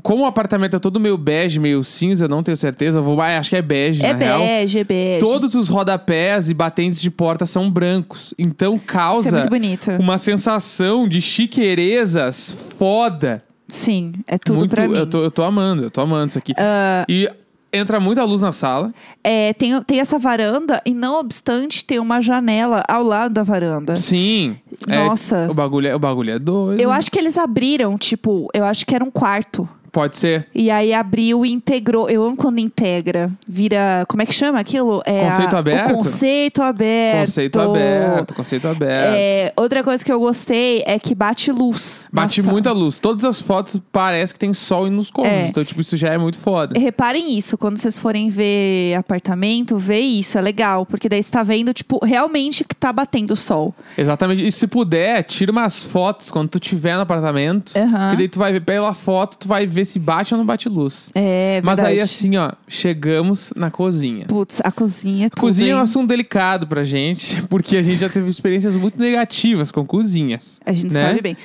Como 0.03 0.25
o 0.25 0.27
apartamento 0.27 0.75
é 0.75 0.79
todo 0.81 0.99
meio 0.99 1.17
bege, 1.17 1.61
meio 1.61 1.85
cinza, 1.85 2.27
não 2.27 2.43
tenho 2.43 2.57
certeza. 2.57 2.99
Eu 2.99 3.03
vou, 3.05 3.21
ah, 3.21 3.39
acho 3.39 3.51
que 3.51 3.57
é 3.57 3.63
bege, 3.63 4.05
É 4.05 4.13
na 4.13 4.19
real. 4.19 4.41
bege, 4.41 4.79
é 4.81 4.85
bege. 4.85 5.21
Todos 5.21 5.55
os 5.55 5.69
rodapés 5.69 6.51
e 6.51 6.55
batentes 6.55 7.01
de 7.01 7.11
porta 7.13 7.47
são 7.47 7.71
brancos. 7.71 8.35
Então 8.37 8.75
Isso 8.75 8.85
é 8.85 8.87
causa 8.93 9.31
muito 9.33 9.49
bonito. 9.51 9.91
uma 10.01 10.19
sensação 10.19 11.07
de 11.07 11.21
chiqueirezas 11.21 12.57
foda. 12.79 13.43
Sim, 13.75 14.13
é 14.27 14.39
tudo 14.39 14.59
muito, 14.61 14.71
pra 14.75 14.87
mim. 14.89 14.97
Eu 14.97 15.07
tô, 15.07 15.23
eu 15.25 15.31
tô 15.31 15.43
amando, 15.43 15.83
eu 15.83 15.91
tô 15.91 16.01
amando 16.01 16.29
isso 16.29 16.39
aqui. 16.39 16.53
Ah, 16.57 17.05
E 17.09 17.29
entra 17.73 17.99
muita 17.99 18.23
luz 18.25 18.41
na 18.43 18.53
sala. 18.53 18.95
é, 19.23 19.53
tem, 19.53 19.81
tem 19.83 19.99
essa 20.01 20.17
varanda 20.19 20.81
e, 20.87 20.95
não 20.95 21.19
obstante, 21.19 21.85
tem 21.85 21.99
uma 21.99 22.21
janela 22.21 22.85
ao 22.87 23.03
lado 23.03 23.35
da 23.35 23.43
varanda. 23.43 23.97
Sim. 23.97 24.57
É, 24.89 25.05
Nossa. 25.05 25.49
o, 25.51 25.55
bagulho 25.55 25.89
é, 25.89 25.95
o 25.95 25.99
bagulho 25.99 26.31
é 26.33 26.39
doido. 26.39 26.81
Eu 26.81 26.93
acho 26.93 27.11
que 27.11 27.19
eles 27.19 27.37
abriram, 27.37 27.99
tipo, 27.99 28.49
eu 28.55 28.65
acho 28.65 28.87
que 28.87 28.95
era 28.95 29.03
um 29.05 29.11
quarto. 29.11 29.69
Pode 29.95 30.17
ser. 30.17 30.49
E 30.53 30.73
aí 30.73 30.93
abriu 30.93 31.47
e 31.47 31.53
integrou. 31.53 32.11
Eu 32.11 32.25
amo 32.27 32.37
quando 32.37 32.59
integra. 32.59 33.31
Vira. 33.47 34.05
Como 34.09 34.21
é 34.21 34.27
que 34.27 34.33
chama 34.33 34.59
aquilo? 34.59 35.01
É 35.07 35.21
Conceito 35.27 35.55
a- 35.55 35.59
aberto? 35.61 35.95
Conceito 35.95 36.63
aberto. 36.63 37.21
Conceito 37.27 37.61
aberto, 37.61 38.35
conceito 38.35 38.69
aberto. 38.69 39.15
É, 39.17 39.53
outra 39.57 39.85
coisa 39.85 40.05
que 40.05 40.13
eu 40.13 40.19
gostei 40.19 40.83
é 40.85 40.99
que 40.99 41.15
bate 41.15 41.53
luz. 41.53 42.09
Bate 42.13 42.41
Nossa. 42.41 42.51
muita 42.51 42.73
luz. 42.73 42.99
Todas 42.99 43.25
as 43.25 43.41
fotos 43.41 43.81
parece 43.93 44.33
que 44.33 44.39
tem 44.41 44.53
sol 44.53 44.91
nos 44.91 45.13
cômodos. 45.13 45.37
É. 45.39 45.47
Então, 45.47 45.65
tipo, 45.65 45.81
isso 45.81 45.97
já 45.97 46.09
é 46.09 46.19
muito 46.19 46.39
foda. 46.39 46.77
Reparem 46.77 47.39
isso, 47.39 47.57
quando 47.57 47.79
vocês 47.79 47.97
forem 47.97 48.29
ver 48.31 48.95
apartamento, 48.97 49.79
vê 49.79 50.01
isso, 50.01 50.37
é 50.37 50.41
legal. 50.41 50.85
Porque 50.85 51.09
daí 51.09 51.23
você 51.23 51.31
tá 51.31 51.45
vendo, 51.45 51.73
tipo, 51.73 52.05
realmente 52.05 52.65
que 52.65 52.75
tá 52.75 52.93
batendo 52.93 53.37
sol. 53.37 53.73
Exatamente. 53.97 54.45
E 54.45 54.51
se 54.51 54.67
puder, 54.67 55.23
tira 55.23 55.53
umas 55.53 55.85
fotos 55.85 56.33
quando 56.33 56.49
tu 56.49 56.59
tiver 56.59 56.97
no 56.97 57.03
apartamento. 57.03 57.73
Aham. 57.79 58.11
Que 58.11 58.17
daí 58.17 58.29
tu 58.29 58.41
vai 58.41 58.53
ver 58.53 58.61
pela 58.63 58.93
foto, 58.93 59.39
tu 59.39 59.47
vai 59.47 59.67
ver 59.67 59.84
se 59.85 59.99
bate 59.99 60.35
ou 60.35 60.39
não 60.39 60.47
bate 60.47 60.69
luz. 60.69 61.11
É, 61.15 61.61
Mas 61.63 61.77
verdade. 61.77 61.99
aí, 61.99 62.03
assim, 62.03 62.37
ó, 62.37 62.53
chegamos 62.67 63.53
na 63.57 63.71
cozinha. 63.71 64.27
Putz, 64.27 64.61
a 64.65 64.71
cozinha 64.71 65.27
é 65.27 65.29
tudo, 65.29 65.41
Cozinha 65.41 65.73
é 65.73 65.75
um 65.75 65.79
hein? 65.79 65.83
assunto 65.85 66.09
delicado 66.09 66.67
pra 66.67 66.83
gente, 66.83 67.43
porque 67.49 67.77
a 67.77 67.83
gente 67.83 67.99
já 67.99 68.09
teve 68.09 68.29
experiências 68.29 68.77
muito 68.77 68.99
negativas 68.99 69.71
com 69.71 69.85
cozinhas. 69.85 70.61
A 70.65 70.73
gente 70.73 70.93
né? 70.93 71.09
sabe 71.09 71.21
bem. 71.21 71.37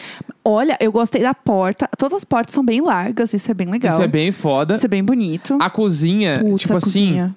Olha, 0.43 0.77
eu 0.79 0.91
gostei 0.91 1.21
da 1.21 1.33
porta. 1.33 1.89
Todas 1.97 2.17
as 2.17 2.23
portas 2.23 2.53
são 2.53 2.63
bem 2.63 2.81
largas, 2.81 3.33
isso 3.33 3.51
é 3.51 3.53
bem 3.53 3.69
legal. 3.69 3.93
Isso 3.93 4.01
é 4.01 4.07
bem 4.07 4.31
foda. 4.31 4.75
Isso 4.75 4.85
é 4.85 4.89
bem 4.89 5.03
bonito. 5.03 5.57
A 5.59 5.69
cozinha, 5.69 6.39
Putz, 6.39 6.61
tipo 6.61 6.73
a 6.73 6.77
assim, 6.77 6.89
cozinha. 6.89 7.35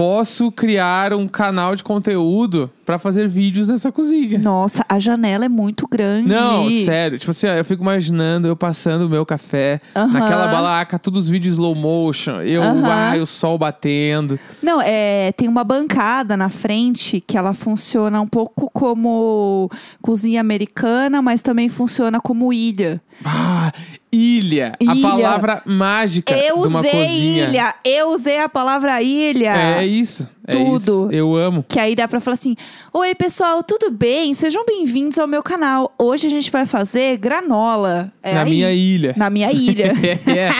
Posso 0.00 0.50
criar 0.50 1.12
um 1.12 1.28
canal 1.28 1.76
de 1.76 1.84
conteúdo 1.84 2.70
pra 2.86 2.98
fazer 2.98 3.28
vídeos 3.28 3.68
nessa 3.68 3.92
cozinha. 3.92 4.38
Nossa, 4.38 4.82
a 4.88 4.98
janela 4.98 5.44
é 5.44 5.48
muito 5.48 5.86
grande. 5.86 6.26
Não, 6.26 6.70
sério. 6.70 7.18
Tipo 7.18 7.32
assim, 7.32 7.46
ó, 7.46 7.50
eu 7.50 7.64
fico 7.66 7.82
imaginando 7.82 8.48
eu 8.48 8.56
passando 8.56 9.02
o 9.02 9.10
meu 9.10 9.26
café 9.26 9.78
Aham. 9.94 10.06
naquela 10.06 10.48
balaca, 10.48 10.98
todos 10.98 11.24
os 11.26 11.28
vídeos 11.28 11.52
slow 11.56 11.74
motion, 11.74 12.40
eu, 12.40 12.62
Aham. 12.62 12.86
ai, 12.86 13.20
o 13.20 13.26
sol 13.26 13.58
batendo. 13.58 14.40
Não, 14.62 14.80
é, 14.80 15.32
tem 15.32 15.46
uma 15.46 15.62
bancada 15.62 16.34
na 16.34 16.48
frente 16.48 17.20
que 17.20 17.36
ela 17.36 17.52
funciona 17.52 18.22
um 18.22 18.26
pouco 18.26 18.70
como 18.72 19.70
cozinha 20.00 20.40
americana, 20.40 21.20
mas 21.20 21.42
também 21.42 21.68
funciona 21.68 22.18
como 22.22 22.54
ilha. 22.54 23.02
Ah, 23.22 23.70
ilha, 24.12 24.72
Ilha. 24.80 24.92
a 24.92 24.96
palavra 25.10 25.62
mágica 25.64 26.34
Eu 26.36 26.62
de 26.62 26.66
uma 26.68 26.80
usei 26.80 26.90
cozinha. 26.90 27.44
ilha, 27.48 27.74
eu 27.84 28.08
usei 28.10 28.38
a 28.38 28.48
palavra 28.48 29.00
ilha. 29.02 29.54
É, 29.78 29.82
é 29.82 29.86
isso. 29.86 30.28
É 30.46 30.52
Tudo. 30.52 30.76
isso. 30.76 31.08
Eu 31.12 31.36
amo. 31.36 31.64
Que 31.68 31.78
aí 31.78 31.94
dá 31.94 32.08
pra 32.08 32.18
falar 32.20 32.34
assim: 32.34 32.56
Oi, 32.92 33.14
pessoal, 33.14 33.62
tudo 33.62 33.90
bem? 33.90 34.32
Sejam 34.34 34.64
bem-vindos 34.64 35.18
ao 35.18 35.26
meu 35.26 35.42
canal. 35.42 35.94
Hoje 35.98 36.26
a 36.26 36.30
gente 36.30 36.50
vai 36.50 36.64
fazer 36.64 37.18
granola. 37.18 38.10
É 38.22 38.34
na 38.34 38.42
aí. 38.42 38.50
minha 38.50 38.72
ilha. 38.72 39.14
Na 39.16 39.28
minha 39.30 39.52
ilha. 39.52 39.92
é. 40.26 40.50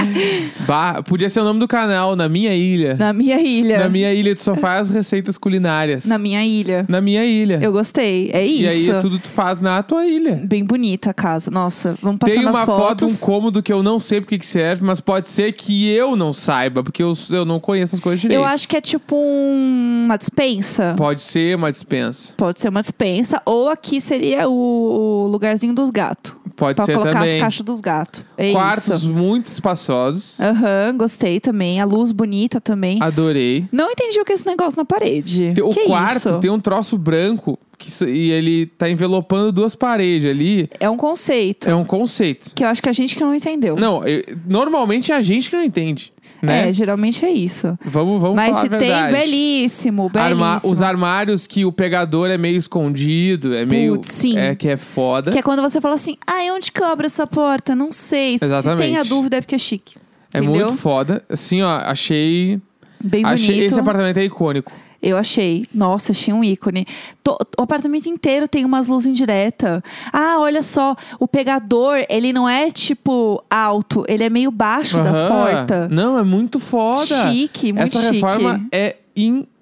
Bah, 0.66 1.02
podia 1.02 1.28
ser 1.28 1.40
o 1.40 1.44
nome 1.44 1.60
do 1.60 1.66
canal, 1.68 2.14
Na 2.14 2.28
Minha 2.28 2.54
Ilha. 2.54 2.94
Na 2.98 3.12
minha 3.12 3.40
ilha. 3.40 3.78
Na 3.78 3.88
minha 3.88 4.12
ilha, 4.12 4.34
tu 4.34 4.40
só 4.40 4.54
faz 4.54 4.90
receitas 4.90 5.38
culinárias. 5.38 6.04
Na 6.04 6.18
minha 6.18 6.44
ilha. 6.44 6.84
Na 6.88 7.00
minha 7.00 7.24
ilha. 7.24 7.58
Eu 7.62 7.72
gostei. 7.72 8.30
É 8.32 8.44
isso. 8.44 8.62
E 8.62 8.68
aí 8.92 9.00
tudo 9.00 9.18
tu 9.18 9.28
faz 9.28 9.60
na 9.60 9.82
tua 9.82 10.06
ilha. 10.06 10.42
Bem 10.44 10.64
bonita 10.64 11.10
a 11.10 11.14
casa. 11.14 11.50
Nossa, 11.50 11.96
vamos 12.02 12.18
passando 12.18 12.36
Tem 12.36 12.46
uma 12.46 12.60
as 12.60 12.66
foto, 12.66 13.04
um 13.04 13.08
fotos. 13.08 13.20
cômodo 13.20 13.62
que 13.62 13.72
eu 13.72 13.82
não 13.82 13.98
sei 13.98 14.20
porque 14.20 14.38
que 14.38 14.46
serve, 14.46 14.84
mas 14.84 15.00
pode 15.00 15.30
ser 15.30 15.52
que 15.52 15.88
eu 15.88 16.16
não 16.16 16.32
saiba, 16.32 16.82
porque 16.82 17.02
eu, 17.02 17.12
eu 17.30 17.44
não 17.44 17.58
conheço 17.58 17.94
as 17.94 18.00
coisas 18.00 18.20
direito. 18.20 18.38
Eu 18.38 18.44
acho 18.44 18.68
que 18.68 18.76
é 18.76 18.80
tipo 18.80 19.16
um. 19.16 19.69
Uma 19.70 20.16
dispensa? 20.16 20.94
Pode 20.96 21.22
ser 21.22 21.56
uma 21.56 21.70
dispensa. 21.70 22.34
Pode 22.36 22.60
ser 22.60 22.68
uma 22.68 22.80
dispensa. 22.80 23.40
Ou 23.46 23.68
aqui 23.68 24.00
seria 24.00 24.48
o 24.48 25.28
lugarzinho 25.30 25.72
dos 25.72 25.90
gatos. 25.90 26.36
Pode 26.56 26.76
Pra 26.76 26.84
ser 26.84 26.92
colocar 26.92 27.12
também. 27.20 27.34
as 27.36 27.40
caixas 27.40 27.62
dos 27.62 27.80
gatos. 27.80 28.22
É 28.36 28.52
Quartos 28.52 29.02
isso. 29.02 29.10
muito 29.10 29.46
espaçosos. 29.46 30.38
Aham, 30.40 30.94
gostei 30.96 31.40
também. 31.40 31.80
A 31.80 31.84
luz 31.86 32.12
bonita 32.12 32.60
também. 32.60 32.98
Adorei. 33.02 33.64
Não 33.72 33.90
entendi 33.90 34.20
o 34.20 34.24
que 34.24 34.32
é 34.32 34.34
esse 34.34 34.46
negócio 34.46 34.76
na 34.76 34.84
parede. 34.84 35.52
Tem- 35.54 35.64
O 35.64 35.70
que 35.70 35.86
quarto 35.86 36.16
isso? 36.28 36.38
tem 36.38 36.50
um 36.50 36.60
troço 36.60 36.98
branco 36.98 37.58
que, 37.78 37.88
e 38.04 38.30
ele 38.30 38.66
tá 38.66 38.90
envelopando 38.90 39.50
duas 39.52 39.74
paredes 39.74 40.28
ali. 40.30 40.68
É 40.78 40.90
um 40.90 40.98
conceito. 40.98 41.66
É 41.70 41.74
um 41.74 41.84
conceito. 41.84 42.50
Que 42.54 42.62
eu 42.62 42.68
acho 42.68 42.82
que 42.82 42.90
a 42.90 42.92
gente 42.92 43.16
que 43.16 43.22
não 43.24 43.34
entendeu. 43.34 43.76
Não, 43.76 44.06
eu- 44.06 44.22
normalmente 44.46 45.12
é 45.12 45.16
a 45.16 45.22
gente 45.22 45.48
que 45.48 45.56
não 45.56 45.64
entende. 45.64 46.12
Né? 46.42 46.68
É, 46.68 46.72
geralmente 46.72 47.24
é 47.24 47.30
isso. 47.30 47.78
Vamos, 47.84 48.20
vamos 48.20 48.36
Mas 48.36 48.50
falar 48.50 48.60
se 48.60 48.66
a 48.66 48.78
verdade. 48.78 49.12
tem, 49.12 49.20
belíssimo, 49.22 50.08
belíssimo. 50.08 50.44
Arma- 50.44 50.60
os 50.64 50.80
armários 50.82 51.46
que 51.46 51.64
o 51.64 51.72
pegador 51.72 52.30
é 52.30 52.38
meio 52.38 52.56
escondido, 52.56 53.54
é 53.54 53.64
meio. 53.66 53.96
Putz, 53.96 54.12
sim. 54.12 54.38
É 54.38 54.54
que 54.54 54.68
é 54.68 54.76
foda. 54.76 55.30
Que 55.30 55.38
é 55.38 55.42
quando 55.42 55.60
você 55.62 55.80
fala 55.80 55.94
assim, 55.96 56.16
ai, 56.26 56.50
onde 56.50 56.72
que 56.72 56.80
eu 56.82 56.86
abro 56.86 57.04
essa 57.06 57.26
porta? 57.26 57.74
Não 57.74 57.92
sei. 57.92 58.38
Se- 58.38 58.38
Se 58.38 58.44
Exatamente. 58.46 58.78
tem 58.88 58.96
a 58.96 59.02
dúvida 59.02 59.36
é 59.36 59.40
porque 59.40 59.54
é 59.54 59.58
chique. 59.58 59.96
É 60.32 60.38
entendeu? 60.38 60.66
muito 60.66 60.76
foda. 60.80 61.22
Assim, 61.28 61.60
ó, 61.62 61.76
achei. 61.78 62.60
Bem 63.02 63.24
achei 63.24 63.54
bonito. 63.56 63.70
esse 63.72 63.80
apartamento 63.80 64.16
é 64.18 64.24
icônico. 64.24 64.70
Eu 65.02 65.16
achei. 65.16 65.64
Nossa, 65.72 66.12
achei 66.12 66.32
um 66.32 66.44
ícone. 66.44 66.86
To- 67.24 67.38
o 67.58 67.62
apartamento 67.62 68.06
inteiro 68.08 68.46
tem 68.46 68.64
umas 68.64 68.86
luzes 68.86 69.06
indiretas. 69.08 69.80
Ah, 70.12 70.36
olha 70.38 70.62
só. 70.62 70.94
O 71.18 71.26
pegador, 71.26 72.04
ele 72.08 72.32
não 72.32 72.48
é, 72.48 72.70
tipo, 72.70 73.42
alto. 73.48 74.04
Ele 74.08 74.24
é 74.24 74.28
meio 74.30 74.50
baixo 74.50 75.02
das 75.02 75.16
Aham. 75.16 75.28
portas. 75.28 75.90
Não, 75.90 76.18
é 76.18 76.22
muito 76.22 76.60
foda. 76.60 77.30
Chique, 77.30 77.72
muito 77.72 77.84
Essa 77.84 78.00
chique. 78.02 78.14
reforma 78.16 78.66
é 78.70 78.96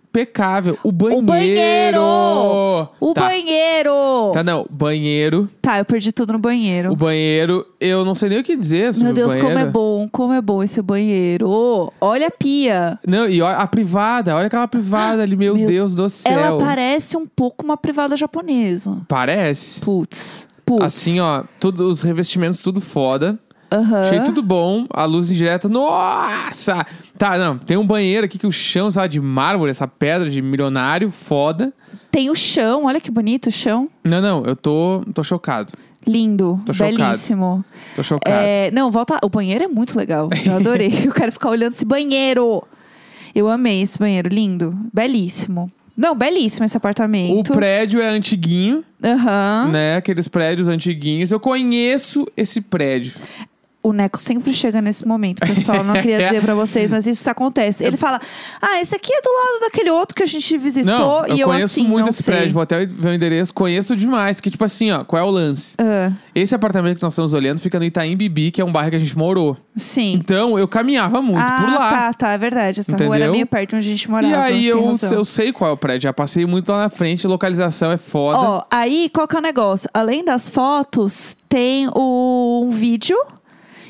impecável. 0.09 0.79
O 0.83 0.91
banheiro. 0.91 1.23
banheiro! 1.23 2.01
O 3.01 3.15
tá. 3.15 3.21
banheiro! 3.23 4.31
Tá, 4.33 4.43
não. 4.43 4.67
Banheiro. 4.71 5.49
Tá, 5.61 5.79
eu 5.79 5.85
perdi 5.85 6.13
tudo 6.13 6.33
no 6.33 6.39
banheiro. 6.39 6.93
O 6.93 6.97
banheiro, 6.97 7.67
eu 7.81 8.05
não 8.05 8.15
sei 8.15 8.31
nem 8.31 8.41
o 8.41 8.45
que 8.45 8.57
dizer 8.57 8.95
sobre 8.95 9.07
Meu 9.07 9.15
Deus, 9.15 9.35
o 9.35 9.39
como 9.39 9.59
é 9.59 9.65
bom, 9.65 10.09
como 10.11 10.33
é 10.33 10.41
bom 10.41 10.63
esse 10.63 10.81
banheiro. 10.81 11.93
Olha 12.01 12.29
a 12.29 12.31
pia. 12.31 12.99
Não, 13.07 13.29
e 13.29 13.41
olha 13.43 13.57
a 13.57 13.67
privada, 13.67 14.35
olha 14.35 14.47
aquela 14.47 14.67
privada 14.67 15.23
ali, 15.23 15.37
meu, 15.37 15.55
Meu- 15.55 15.69
Deus 15.69 15.95
do 15.95 16.09
céu. 16.09 16.33
Ela 16.33 16.59
parece 16.59 17.17
um 17.17 17.27
pouco 17.27 17.65
uma 17.65 17.77
privada 17.77 18.17
japonesa. 18.17 18.99
Parece. 19.07 19.81
Putz. 19.81 20.49
Putz. 20.65 20.85
Assim, 20.85 21.21
ó, 21.21 21.45
tudo, 21.59 21.91
os 21.91 22.03
revestimentos 22.03 22.61
tudo 22.61 22.81
foda. 22.81 23.39
Aham. 23.71 24.01
Achei 24.01 24.21
tudo 24.21 24.43
bom. 24.43 24.87
A 24.91 25.05
luz 25.05 25.31
indireta, 25.31 25.69
nossa! 25.69 26.87
Tá, 27.19 27.37
não, 27.37 27.59
tem 27.59 27.77
um 27.77 27.87
banheiro 27.87 28.25
aqui 28.25 28.39
que 28.39 28.47
o 28.47 28.53
chão, 28.53 28.91
sabe, 28.91 29.09
de 29.09 29.21
mármore, 29.21 29.71
essa 29.71 29.87
pedra 29.87 30.31
de 30.31 30.41
milionário, 30.41 31.11
foda. 31.11 31.73
Tem 32.11 32.31
o 32.31 32.35
chão, 32.35 32.85
olha 32.87 33.01
que 33.01 33.11
bonito 33.11 33.49
o 33.49 33.53
chão. 33.53 33.89
Não, 34.05 34.21
não, 34.23 34.45
eu 34.45 34.57
tô, 34.57 35.03
tô 35.13 35.23
chocado. 35.23 35.73
Lindo, 36.07 36.59
Tô 36.65 36.73
chocado. 36.73 36.97
belíssimo. 36.97 37.65
Tô 37.95 38.03
chocado. 38.03 38.35
É, 38.35 38.71
não, 38.71 38.91
volta. 38.91 39.19
O 39.23 39.29
banheiro 39.29 39.65
é 39.65 39.69
muito 39.69 39.99
legal. 39.99 40.31
Eu 40.47 40.57
adorei. 40.57 40.91
eu 41.05 41.13
quero 41.13 41.31
ficar 41.31 41.51
olhando 41.51 41.73
esse 41.75 41.85
banheiro. 41.85 42.63
Eu 43.35 43.47
amei 43.49 43.83
esse 43.83 43.99
banheiro, 43.99 44.29
lindo, 44.31 44.75
belíssimo. 44.93 45.71
Não, 45.95 46.15
belíssimo 46.15 46.65
esse 46.65 46.77
O 46.77 46.79
apartamento. 46.79 47.53
prédio 47.53 48.01
é 48.01 48.09
antiguinho, 48.09 48.83
Aham. 49.05 49.69
né? 49.71 49.97
Aqueles 49.97 50.29
prédios 50.29 50.67
antiguinhos. 50.69 51.31
Eu 51.31 51.41
conheço 51.41 52.27
esse 52.37 52.61
prédio. 52.61 53.13
O 53.89 53.93
Neco 53.95 54.21
sempre 54.21 54.53
chega 54.53 54.83
nesse 54.83 55.09
momento, 55.09 55.41
pessoal. 55.41 55.83
Não 55.83 55.95
queria 55.95 56.19
dizer 56.27 56.43
pra 56.43 56.55
vocês, 56.55 56.91
mas 56.91 57.07
isso 57.07 57.29
acontece. 57.31 57.83
Ele 57.83 57.97
fala: 57.97 58.21
Ah, 58.61 58.83
esse 58.83 58.95
aqui 58.95 59.11
é 59.11 59.21
do 59.23 59.31
lado 59.31 59.61
daquele 59.63 59.91
outro 59.91 60.15
que 60.15 60.23
a 60.23 60.27
gente 60.27 60.59
visitou. 60.59 60.99
Não, 60.99 61.27
eu 61.27 61.37
e 61.37 61.41
eu 61.41 61.49
conheço 61.49 61.81
assim, 61.81 61.89
muito 61.89 62.05
não 62.05 62.11
esse 62.11 62.23
sei. 62.23 62.35
prédio. 62.35 62.53
Vou 62.53 62.63
até 62.63 62.85
ver 62.85 63.09
o 63.09 63.15
endereço. 63.15 63.55
Conheço 63.55 63.97
demais. 63.97 64.43
Que 64.43 64.51
tipo 64.51 64.63
assim, 64.63 64.91
ó, 64.91 65.05
qual 65.05 65.23
é 65.23 65.25
o 65.25 65.31
lance? 65.31 65.75
Ah, 65.79 66.13
Esse 66.35 66.55
apartamento 66.55 66.99
que 66.99 67.03
nós 67.03 67.15
estamos 67.15 67.33
olhando 67.33 67.61
fica 67.61 67.79
no 67.79 67.85
Itaim 67.87 68.15
Bibi, 68.15 68.51
que 68.51 68.61
é 68.61 68.65
um 68.65 68.71
bairro 68.71 68.91
que 68.91 68.97
a 68.97 69.01
gente 69.01 69.17
morou. 69.17 69.57
sim. 69.75 70.13
Então, 70.13 70.59
eu 70.59 70.69
caminhava 70.69 71.23
muito 71.23 71.41
ah, 71.41 71.63
por 71.63 71.73
lá. 71.73 71.91
tá, 71.91 72.13
tá, 72.13 72.33
é 72.33 72.39
verdade. 72.39 72.81
Essa 72.81 72.93
rua 72.93 73.07
era 73.07 73.17
Entendeu? 73.17 73.33
meio 73.33 73.47
perto 73.47 73.71
de 73.71 73.77
onde 73.77 73.89
a 73.89 73.91
gente 73.91 74.11
morava. 74.11 74.35
E 74.35 74.37
aí 74.37 74.67
eu, 74.67 74.99
eu 75.11 75.25
sei 75.25 75.51
qual 75.51 75.71
é 75.71 75.75
o 75.75 75.77
prédio. 75.79 76.03
Já 76.03 76.13
passei 76.13 76.45
muito 76.45 76.71
lá 76.71 76.83
na 76.83 76.91
frente, 76.91 77.27
a 77.27 77.31
localização 77.31 77.91
é 77.91 77.97
foda. 77.97 78.39
Ó, 78.39 78.65
aí 78.71 79.11
qual 79.15 79.27
que 79.27 79.35
é 79.35 79.39
o 79.39 79.43
negócio? 79.43 79.89
Além 79.95 80.23
das 80.23 80.51
fotos, 80.51 81.35
tem 81.49 81.89
o 81.95 82.67
um 82.67 82.71
vídeo 82.71 83.17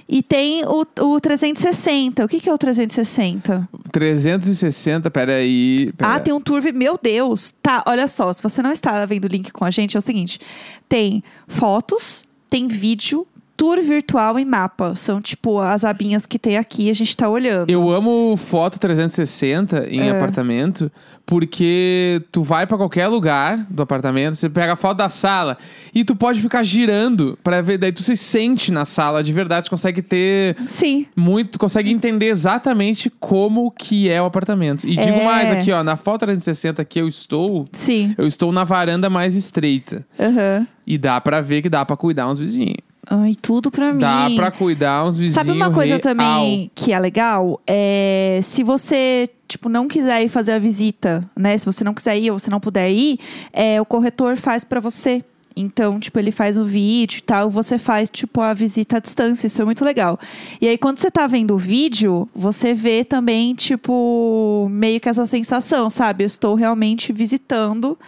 e 0.08 0.22
tem 0.22 0.64
o, 0.64 0.86
o 1.00 1.20
360. 1.20 2.24
O 2.24 2.28
que, 2.28 2.40
que 2.40 2.48
é 2.48 2.54
o 2.54 2.56
360? 2.56 3.68
360, 3.92 5.10
peraí. 5.10 5.92
Pera. 5.96 6.14
Ah, 6.14 6.20
tem 6.20 6.32
um 6.32 6.40
tour. 6.40 6.62
Meu 6.72 6.98
Deus! 7.00 7.54
Tá, 7.62 7.84
olha 7.86 8.08
só. 8.08 8.32
Se 8.32 8.42
você 8.42 8.62
não 8.62 8.72
está 8.72 9.04
vendo 9.04 9.26
o 9.26 9.28
link 9.28 9.52
com 9.52 9.64
a 9.66 9.70
gente, 9.70 9.96
é 9.96 9.98
o 9.98 10.02
seguinte: 10.02 10.40
tem 10.88 11.22
fotos, 11.46 12.24
tem 12.48 12.66
vídeo, 12.66 13.26
tour 13.58 13.82
virtual 13.82 14.38
e 14.38 14.44
mapa. 14.44 14.94
São 14.94 15.20
tipo 15.20 15.58
as 15.58 15.84
abinhas 15.84 16.24
que 16.24 16.38
tem 16.38 16.56
aqui, 16.56 16.88
a 16.88 16.94
gente 16.94 17.14
tá 17.14 17.28
olhando. 17.28 17.68
Eu 17.68 17.90
amo 17.90 18.34
foto 18.38 18.78
360 18.78 19.86
em 19.90 20.08
É. 20.08 20.10
apartamento, 20.10 20.90
porque 21.26 22.22
tu 22.32 22.42
vai 22.42 22.66
pra 22.66 22.78
qualquer 22.78 23.08
lugar 23.08 23.66
do 23.68 23.82
apartamento, 23.82 24.36
você 24.36 24.48
pega 24.48 24.72
a 24.72 24.76
foto 24.76 24.98
da 24.98 25.08
sala 25.10 25.58
e 25.94 26.02
tu 26.04 26.16
pode 26.16 26.40
ficar 26.40 26.62
girando 26.62 27.38
pra 27.44 27.60
ver, 27.60 27.76
daí 27.78 27.92
tu 27.92 28.02
se 28.02 28.16
sente 28.16 28.70
na 28.72 28.84
sala 28.84 29.22
de 29.22 29.32
verdade, 29.32 29.66
tu 29.66 29.70
consegue 29.70 30.00
ter 30.00 30.56
Sim. 30.64 31.06
muito, 31.14 31.58
consegue 31.58 31.90
entender 31.90 32.26
exatamente 32.26 33.10
como 33.20 33.70
que 33.72 34.08
é 34.08 34.22
o 34.22 34.24
apartamento. 34.24 34.86
E 34.86 34.96
digo 34.96 35.18
É. 35.18 35.24
mais 35.24 35.50
aqui, 35.50 35.70
ó, 35.72 35.82
na 35.82 35.96
foto 35.96 36.20
360 36.20 36.82
que 36.84 37.00
eu 37.00 37.08
estou, 37.08 37.64
Sim. 37.72 38.14
eu 38.16 38.26
estou 38.26 38.52
na 38.52 38.62
varanda 38.64 39.10
mais 39.10 39.34
estreita. 39.34 40.06
Aham. 40.18 40.66
E 40.86 40.96
dá 40.96 41.20
pra 41.20 41.40
ver 41.42 41.60
que 41.60 41.68
dá 41.68 41.84
pra 41.84 41.96
cuidar 41.96 42.28
uns 42.28 42.38
vizinhos. 42.38 42.87
Ai, 43.10 43.34
tudo 43.40 43.70
pra 43.70 43.92
mim. 43.92 44.00
Dá 44.00 44.28
pra 44.36 44.50
cuidar 44.50 45.04
uns 45.04 45.16
vizinhos 45.16 45.34
Sabe 45.34 45.50
uma 45.50 45.70
coisa 45.72 45.94
real. 45.94 46.00
também 46.00 46.70
que 46.74 46.92
é 46.92 46.98
legal? 47.00 47.60
É 47.66 48.40
se 48.44 48.62
você, 48.62 49.30
tipo, 49.46 49.68
não 49.68 49.88
quiser 49.88 50.22
ir 50.22 50.28
fazer 50.28 50.52
a 50.52 50.58
visita, 50.58 51.28
né? 51.34 51.56
Se 51.56 51.64
você 51.64 51.82
não 51.82 51.94
quiser 51.94 52.18
ir 52.18 52.30
ou 52.30 52.38
você 52.38 52.50
não 52.50 52.60
puder 52.60 52.90
ir, 52.90 53.18
é, 53.52 53.80
o 53.80 53.84
corretor 53.86 54.36
faz 54.36 54.62
pra 54.62 54.78
você. 54.78 55.24
Então, 55.56 55.98
tipo, 55.98 56.16
ele 56.20 56.30
faz 56.30 56.56
o 56.56 56.64
vídeo 56.64 57.18
e 57.18 57.22
tal, 57.22 57.50
você 57.50 57.78
faz, 57.78 58.08
tipo, 58.08 58.40
a 58.40 58.54
visita 58.54 58.98
à 58.98 59.00
distância. 59.00 59.48
Isso 59.48 59.60
é 59.60 59.64
muito 59.64 59.84
legal. 59.84 60.16
E 60.60 60.68
aí, 60.68 60.78
quando 60.78 60.98
você 60.98 61.10
tá 61.10 61.26
vendo 61.26 61.52
o 61.54 61.58
vídeo, 61.58 62.28
você 62.32 62.74
vê 62.74 63.04
também, 63.04 63.54
tipo, 63.56 64.68
meio 64.70 65.00
que 65.00 65.08
essa 65.08 65.26
sensação, 65.26 65.90
sabe? 65.90 66.22
Eu 66.22 66.26
estou 66.26 66.54
realmente 66.54 67.12
visitando 67.12 67.98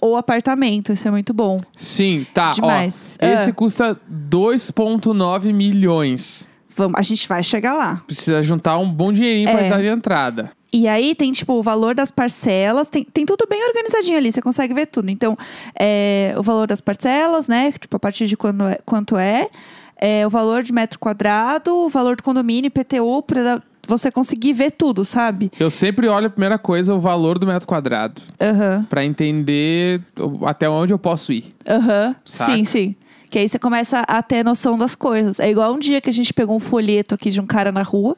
o 0.00 0.16
apartamento. 0.16 0.92
Isso 0.92 1.06
é 1.06 1.10
muito 1.10 1.32
bom. 1.34 1.60
Sim, 1.74 2.26
tá. 2.34 2.52
Demais. 2.52 3.16
Ó, 3.20 3.26
esse 3.26 3.50
Ah. 3.50 3.54
custa 3.54 4.00
2,9 4.08 5.52
milhões. 5.52 6.46
Vamos, 6.76 6.98
a 6.98 7.02
gente 7.02 7.26
vai 7.26 7.42
chegar 7.42 7.72
lá. 7.72 8.02
Precisa 8.06 8.42
juntar 8.42 8.78
um 8.78 8.90
bom 8.90 9.12
dinheirinho 9.12 9.50
pra 9.50 9.60
É. 9.62 9.68
dar 9.70 9.80
de 9.80 9.88
entrada. 9.88 10.50
E 10.72 10.86
aí 10.86 11.14
tem, 11.14 11.32
tipo, 11.32 11.54
o 11.54 11.62
valor 11.62 11.94
das 11.94 12.10
parcelas, 12.10 12.88
tem, 12.90 13.02
tem 13.04 13.24
tudo 13.24 13.46
bem 13.48 13.66
organizadinho 13.66 14.18
ali, 14.18 14.30
você 14.30 14.42
consegue 14.42 14.74
ver 14.74 14.86
tudo. 14.86 15.08
Então, 15.10 15.38
é, 15.78 16.34
o 16.36 16.42
valor 16.42 16.66
das 16.66 16.80
parcelas, 16.82 17.48
né? 17.48 17.72
Tipo, 17.72 17.96
a 17.96 18.00
partir 18.00 18.26
de 18.26 18.36
quando 18.36 18.64
é, 18.64 18.78
quanto 18.84 19.16
é, 19.16 19.48
é, 19.98 20.26
o 20.26 20.30
valor 20.30 20.62
de 20.62 20.72
metro 20.74 20.98
quadrado, 20.98 21.74
o 21.74 21.88
valor 21.88 22.16
do 22.16 22.22
condomínio, 22.22 22.66
IPTU, 22.66 23.22
pra 23.22 23.62
você 23.86 24.10
conseguir 24.10 24.52
ver 24.52 24.70
tudo, 24.72 25.04
sabe? 25.04 25.50
Eu 25.58 25.70
sempre 25.70 26.08
olho 26.08 26.26
a 26.26 26.30
primeira 26.30 26.58
coisa, 26.58 26.94
o 26.94 27.00
valor 27.00 27.38
do 27.38 27.46
metro 27.46 27.66
quadrado. 27.66 28.20
Aham, 28.40 28.86
Pra 28.88 29.04
entender 29.04 30.00
até 30.46 30.68
onde 30.68 30.92
eu 30.92 30.98
posso 30.98 31.32
ir. 31.32 31.44
aham. 31.68 32.14
Saca? 32.24 32.52
Sim, 32.56 32.64
sim. 32.64 32.94
Que 33.28 33.40
aí 33.40 33.48
você 33.48 33.58
começa 33.58 34.00
a 34.00 34.22
ter 34.22 34.44
noção 34.44 34.78
das 34.78 34.94
coisas. 34.94 35.40
É 35.40 35.50
igual 35.50 35.74
um 35.74 35.78
dia 35.80 36.00
que 36.00 36.08
a 36.08 36.12
gente 36.12 36.32
pegou 36.32 36.56
um 36.56 36.60
folheto 36.60 37.14
aqui 37.14 37.28
de 37.30 37.40
um 37.40 37.46
cara 37.46 37.72
na 37.72 37.82
rua. 37.82 38.16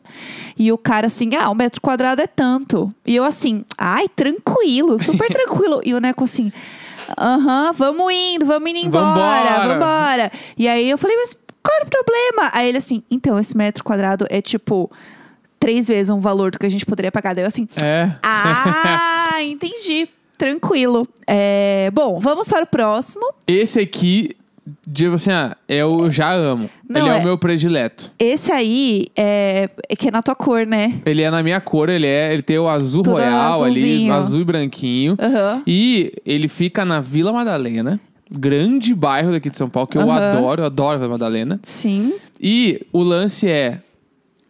E 0.56 0.70
o 0.70 0.76
cara 0.76 1.06
assim, 1.06 1.30
ah, 1.34 1.48
o 1.50 1.54
metro 1.54 1.80
quadrado 1.80 2.20
é 2.20 2.26
tanto. 2.26 2.92
E 3.06 3.16
eu 3.16 3.24
assim, 3.24 3.64
ai, 3.78 4.06
tranquilo, 4.08 4.98
super 5.02 5.26
tranquilo. 5.32 5.80
E 5.82 5.94
o 5.94 6.00
Neco 6.00 6.24
assim, 6.24 6.52
aham, 7.18 7.72
vamos 7.72 8.12
indo, 8.12 8.44
vamos 8.44 8.70
indo 8.70 8.78
embora, 8.80 9.04
Vambora. 9.08 9.68
vambora. 9.68 10.32
E 10.56 10.68
aí 10.68 10.88
eu 10.90 10.98
falei, 10.98 11.16
mas 11.16 11.34
qual 11.62 11.76
era 11.76 11.86
o 11.86 11.90
problema? 11.90 12.50
Aí 12.52 12.68
ele 12.68 12.78
assim, 12.78 13.02
então, 13.10 13.38
esse 13.38 13.56
metro 13.56 13.82
quadrado 13.82 14.26
é 14.28 14.40
tipo 14.42 14.90
três 15.58 15.88
vezes 15.88 16.10
um 16.10 16.20
valor 16.20 16.50
do 16.50 16.58
que 16.58 16.66
a 16.66 16.70
gente 16.70 16.86
poderia 16.86 17.10
pagar. 17.12 17.34
Daí 17.34 17.44
eu 17.44 17.48
assim, 17.48 17.68
É. 17.82 18.10
ah, 18.22 19.30
entendi. 19.42 20.08
Tranquilo. 20.36 21.06
É, 21.26 21.90
bom, 21.92 22.20
vamos 22.20 22.48
para 22.48 22.62
o 22.62 22.66
próximo. 22.66 23.24
Esse 23.44 23.80
aqui, 23.80 24.36
digo 24.86 25.16
assim, 25.16 25.32
ah, 25.32 25.56
eu 25.68 26.08
já 26.12 26.32
amo. 26.32 26.70
Não, 26.88 27.00
ele 27.00 27.10
é, 27.10 27.12
é- 27.16 27.20
o 27.20 27.24
meu 27.24 27.36
predileto. 27.36 28.12
Esse 28.18 28.52
aí 28.52 29.06
é, 29.16 29.68
é 29.88 29.96
que 29.96 30.06
é 30.06 30.10
na 30.12 30.22
tua 30.22 30.36
cor, 30.36 30.64
né? 30.64 30.94
Ele 31.04 31.22
é 31.22 31.30
na 31.30 31.42
minha 31.42 31.60
cor, 31.60 31.88
ele 31.88 32.06
é, 32.06 32.32
ele 32.32 32.42
tem 32.42 32.56
o 32.56 32.68
azul 32.68 33.02
Todo 33.02 33.14
royal 33.14 33.64
ali, 33.64 34.08
azul 34.10 34.40
e 34.40 34.44
branquinho. 34.44 35.16
Aham. 35.20 35.62
E 35.66 36.12
ele 36.24 36.46
fica 36.46 36.84
na 36.84 37.00
Vila 37.00 37.32
Madalena, 37.32 37.98
grande 38.30 38.94
bairro 38.94 39.32
daqui 39.32 39.50
de 39.50 39.56
São 39.56 39.68
Paulo, 39.68 39.88
que 39.88 39.98
eu 39.98 40.02
Aham. 40.02 40.30
adoro, 40.30 40.62
eu 40.62 40.66
adoro 40.66 41.04
a 41.04 41.08
Madalena. 41.08 41.58
Sim. 41.64 42.14
E 42.40 42.80
o 42.92 43.02
lance 43.02 43.48
é, 43.48 43.80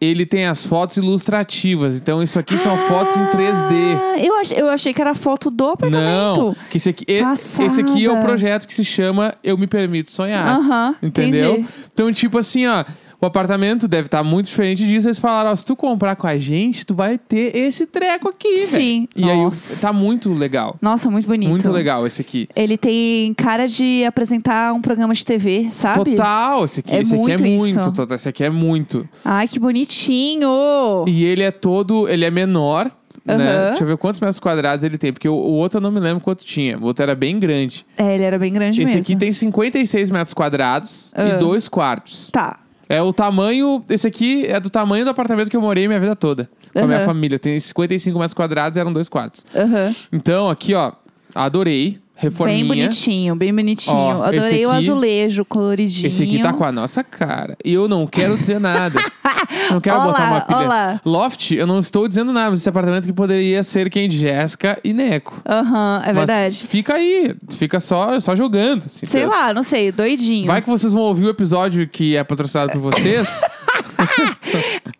ele 0.01 0.25
tem 0.25 0.45
as 0.45 0.65
fotos 0.65 0.97
ilustrativas. 0.97 1.97
Então, 1.97 2.23
isso 2.23 2.39
aqui 2.39 2.57
são 2.57 2.77
fotos 2.87 3.15
em 3.17 3.25
3D. 3.25 3.97
Ah, 4.01 4.19
eu, 4.19 4.35
ach, 4.39 4.51
eu 4.51 4.69
achei 4.69 4.93
que 4.93 5.01
era 5.01 5.13
foto 5.13 5.51
do 5.51 5.65
apartamento. 5.65 6.41
Não, 6.41 6.55
que 6.69 6.77
esse 6.77 6.89
aqui, 6.89 7.05
Passada. 7.21 7.65
esse 7.65 7.81
aqui 7.81 8.05
é 8.05 8.11
o 8.11 8.21
projeto 8.21 8.65
que 8.65 8.73
se 8.73 8.85
chama 8.85 9.35
Eu 9.43 9.57
Me 9.57 9.67
Permito 9.67 10.11
Sonhar. 10.11 10.47
Aham, 10.47 10.95
entendeu? 11.03 11.51
entendi. 11.53 11.69
Então, 11.91 12.11
tipo 12.11 12.37
assim, 12.37 12.65
ó, 12.65 12.85
o 13.21 13.25
apartamento 13.25 13.87
deve 13.87 14.07
estar 14.07 14.23
muito 14.23 14.45
diferente 14.47 14.85
disso. 14.87 15.07
Eles 15.07 15.17
falaram, 15.19 15.51
ó, 15.51 15.55
se 15.55 15.65
tu 15.65 15.75
comprar 15.75 16.15
com 16.15 16.25
a 16.27 16.37
gente, 16.37 16.85
tu 16.85 16.93
vai 16.95 17.17
ter 17.17 17.55
esse 17.55 17.85
treco 17.85 18.29
aqui. 18.29 18.57
Sim, 18.59 19.07
E 19.15 19.29
aí 19.29 19.37
nossa. 19.37 19.81
tá 19.87 19.91
muito 19.93 20.33
legal. 20.33 20.77
Nossa, 20.81 21.09
muito 21.09 21.27
bonito. 21.27 21.49
Muito 21.49 21.69
legal 21.69 22.05
esse 22.07 22.21
aqui. 22.21 22.47
Ele 22.55 22.77
tem 22.77 23.33
cara 23.33 23.67
de 23.67 24.03
apresentar 24.05 24.73
um 24.73 24.81
programa 24.81 25.13
de 25.13 25.25
TV, 25.25 25.67
sabe? 25.71 26.11
Total, 26.11 26.65
esse 26.65 26.79
aqui, 26.79 26.95
É 26.95 26.99
esse 27.01 27.13
aqui 27.15 27.31
é 27.31 27.37
muito 27.37 27.43
muito, 27.59 27.79
isso. 27.79 27.91
total, 27.91 28.15
esse 28.15 28.29
aqui 28.29 28.43
é 28.43 28.49
muito. 28.49 29.07
Ai, 29.25 29.47
que 29.47 29.59
bonitinho! 29.59 31.05
E 31.07 31.23
ele 31.23 31.43
é 31.43 31.51
todo, 31.51 32.07
ele 32.07 32.25
é 32.25 32.31
menor, 32.31 32.85
né? 33.25 33.35
Aham. 33.35 33.67
Deixa 33.69 33.83
eu 33.83 33.87
ver 33.87 33.97
quantos 33.97 34.19
metros 34.21 34.39
quadrados 34.39 34.83
ele 34.83 34.97
tem, 34.97 35.11
porque 35.13 35.27
o, 35.29 35.33
o 35.33 35.51
outro 35.53 35.77
eu 35.77 35.81
não 35.81 35.91
me 35.91 35.99
lembro 35.99 36.21
quanto 36.23 36.45
tinha. 36.45 36.77
O 36.77 36.85
outro 36.85 37.03
era 37.03 37.15
bem 37.15 37.39
grande. 37.39 37.85
É, 37.97 38.15
ele 38.15 38.23
era 38.23 38.39
bem 38.39 38.51
grande 38.53 38.81
Esse 38.81 38.95
mesmo. 38.95 39.01
aqui 39.13 39.15
tem 39.19 39.31
56 39.31 40.09
metros 40.09 40.33
quadrados 40.33 41.11
Ah. 41.15 41.27
e 41.29 41.37
dois 41.37 41.67
quartos. 41.67 42.29
Tá. 42.31 42.59
É 42.89 43.01
o 43.01 43.13
tamanho. 43.13 43.83
Esse 43.87 44.07
aqui 44.07 44.47
é 44.47 44.59
do 44.59 44.69
tamanho 44.69 45.05
do 45.05 45.11
apartamento 45.11 45.49
que 45.49 45.55
eu 45.55 45.61
morei 45.61 45.87
minha 45.87 45.99
vida 45.99 46.15
toda. 46.15 46.49
Com 46.73 46.79
a 46.79 46.87
minha 46.87 46.97
Aham. 46.97 47.05
família. 47.05 47.37
Tem 47.37 47.57
55 47.59 48.17
metros 48.17 48.33
quadrados 48.33 48.75
e 48.77 48.79
eram 48.79 48.91
dois 48.91 49.07
quartos. 49.07 49.45
Aham. 49.55 49.95
Então, 50.11 50.49
aqui, 50.49 50.73
ó, 50.73 50.91
adorei. 51.35 51.99
Reforminha. 52.19 52.57
Bem 52.59 52.67
bonitinho, 52.67 53.35
bem 53.35 53.53
bonitinho. 53.53 53.95
Ó, 53.97 54.23
Adorei 54.23 54.65
o 54.65 54.69
aqui- 54.69 54.77
azulejo 54.79 55.45
coloridinho. 55.45 56.07
Esse 56.07 56.23
aqui 56.23 56.39
tá 56.41 56.51
com 56.51 56.63
a 56.65 56.71
nossa 56.71 57.03
cara. 57.03 57.55
E 57.63 57.73
eu 57.73 57.87
não 57.87 58.05
quero 58.05 58.37
dizer 58.37 58.59
nada. 58.59 58.99
não 59.71 59.79
quero 59.79 59.95
Olá, 59.95 60.05
botar 60.07 60.27
uma 60.31 60.41
pilha. 60.41 60.57
olá. 60.59 61.01
Loft, 61.05 61.51
eu 61.51 61.65
não 61.65 61.79
estou 61.79 62.07
dizendo 62.07 62.33
nada, 62.33 62.51
mas 62.51 62.59
esse 62.59 62.67
apartamento 62.69 63.05
que 63.05 63.13
poderia 63.13 63.63
ser 63.63 63.89
quem? 63.89 64.09
Jéssica 64.09 64.77
e 64.83 64.91
Neco. 64.93 65.41
Aham, 65.47 66.01
é 66.05 66.07
Mas 66.13 66.15
verdade. 66.27 66.63
fica 66.67 66.95
aí, 66.95 67.33
fica 67.51 67.79
só, 67.79 68.19
só 68.19 68.35
jogando. 68.35 68.85
assim, 68.85 69.05
Sei 69.05 69.21
entendeu? 69.21 69.29
lá, 69.39 69.53
não 69.53 69.63
sei, 69.63 69.91
doidinhos. 69.91 70.47
Vai 70.47 70.59
que 70.61 70.67
vocês 70.69 70.91
vão 70.91 71.03
ouvir 71.03 71.25
o 71.25 71.29
episódio 71.29 71.87
que 71.87 72.17
é 72.17 72.23
patrocinado 72.23 72.73
por 72.73 72.81
vocês. 72.81 73.29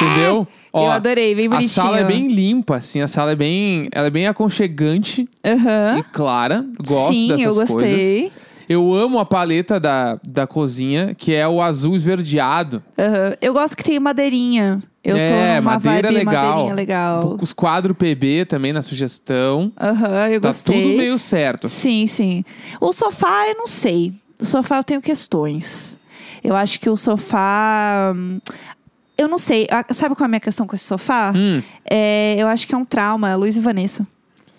Entendeu? 0.00 0.46
Eu 0.72 0.90
adorei, 0.90 1.34
bem 1.36 1.46
A 1.46 1.50
bonitinho. 1.50 1.70
sala 1.70 1.98
é 2.00 2.04
bem 2.04 2.28
limpa, 2.28 2.76
assim. 2.76 3.00
A 3.00 3.06
sala 3.08 3.32
é 3.32 3.36
bem, 3.36 3.88
ela 3.92 4.08
é 4.08 4.10
bem 4.10 4.26
aconchegante 4.26 5.28
Aham. 5.44 5.98
e 5.98 6.02
clara. 6.02 6.64
Gosto 6.84 7.14
Sim, 7.14 7.28
dessas 7.28 7.44
eu 7.44 7.54
gostei. 7.54 8.20
coisas. 8.22 8.32
Eu 8.68 8.94
amo 8.94 9.18
a 9.20 9.24
paleta 9.26 9.78
da, 9.78 10.18
da 10.26 10.46
cozinha, 10.46 11.14
que 11.14 11.32
é 11.34 11.46
o 11.46 11.60
azul 11.62 11.94
esverdeado. 11.94 12.82
Aham. 12.98 13.34
Eu 13.40 13.52
gosto 13.52 13.76
que 13.76 13.84
tem 13.84 14.00
madeirinha. 14.00 14.82
Eu 15.04 15.16
é, 15.18 15.28
tô 15.28 15.34
numa 15.60 15.60
madeira 15.74 16.08
vibe 16.10 16.14
legal. 16.24 16.68
legal. 16.70 17.38
Os 17.40 17.52
quadros 17.52 17.94
PB 17.96 18.46
também 18.46 18.72
na 18.72 18.80
sugestão. 18.82 19.70
Aham, 19.78 20.28
eu 20.30 20.40
Tá 20.40 20.48
gostei. 20.48 20.82
tudo 20.82 20.96
meio 20.96 21.18
certo. 21.18 21.68
Sim, 21.68 22.06
sim. 22.06 22.42
O 22.80 22.90
sofá, 22.92 23.46
eu 23.48 23.54
não 23.58 23.66
sei. 23.66 24.12
O 24.40 24.44
sofá 24.46 24.78
eu 24.78 24.84
tenho 24.84 25.02
questões. 25.02 25.96
Eu 26.42 26.56
acho 26.56 26.80
que 26.80 26.88
o 26.88 26.96
sofá. 26.96 28.14
Eu 29.16 29.28
não 29.28 29.38
sei. 29.38 29.66
Sabe 29.92 30.14
qual 30.14 30.24
é 30.24 30.26
a 30.26 30.28
minha 30.28 30.40
questão 30.40 30.66
com 30.66 30.74
esse 30.74 30.84
sofá? 30.84 31.32
Hum, 31.34 31.62
É, 31.88 32.36
eu 32.38 32.48
acho 32.48 32.66
que 32.66 32.74
é 32.74 32.78
um 32.78 32.84
trauma, 32.84 33.34
Luiz 33.36 33.56
e 33.56 33.60
Vanessa. 33.60 34.06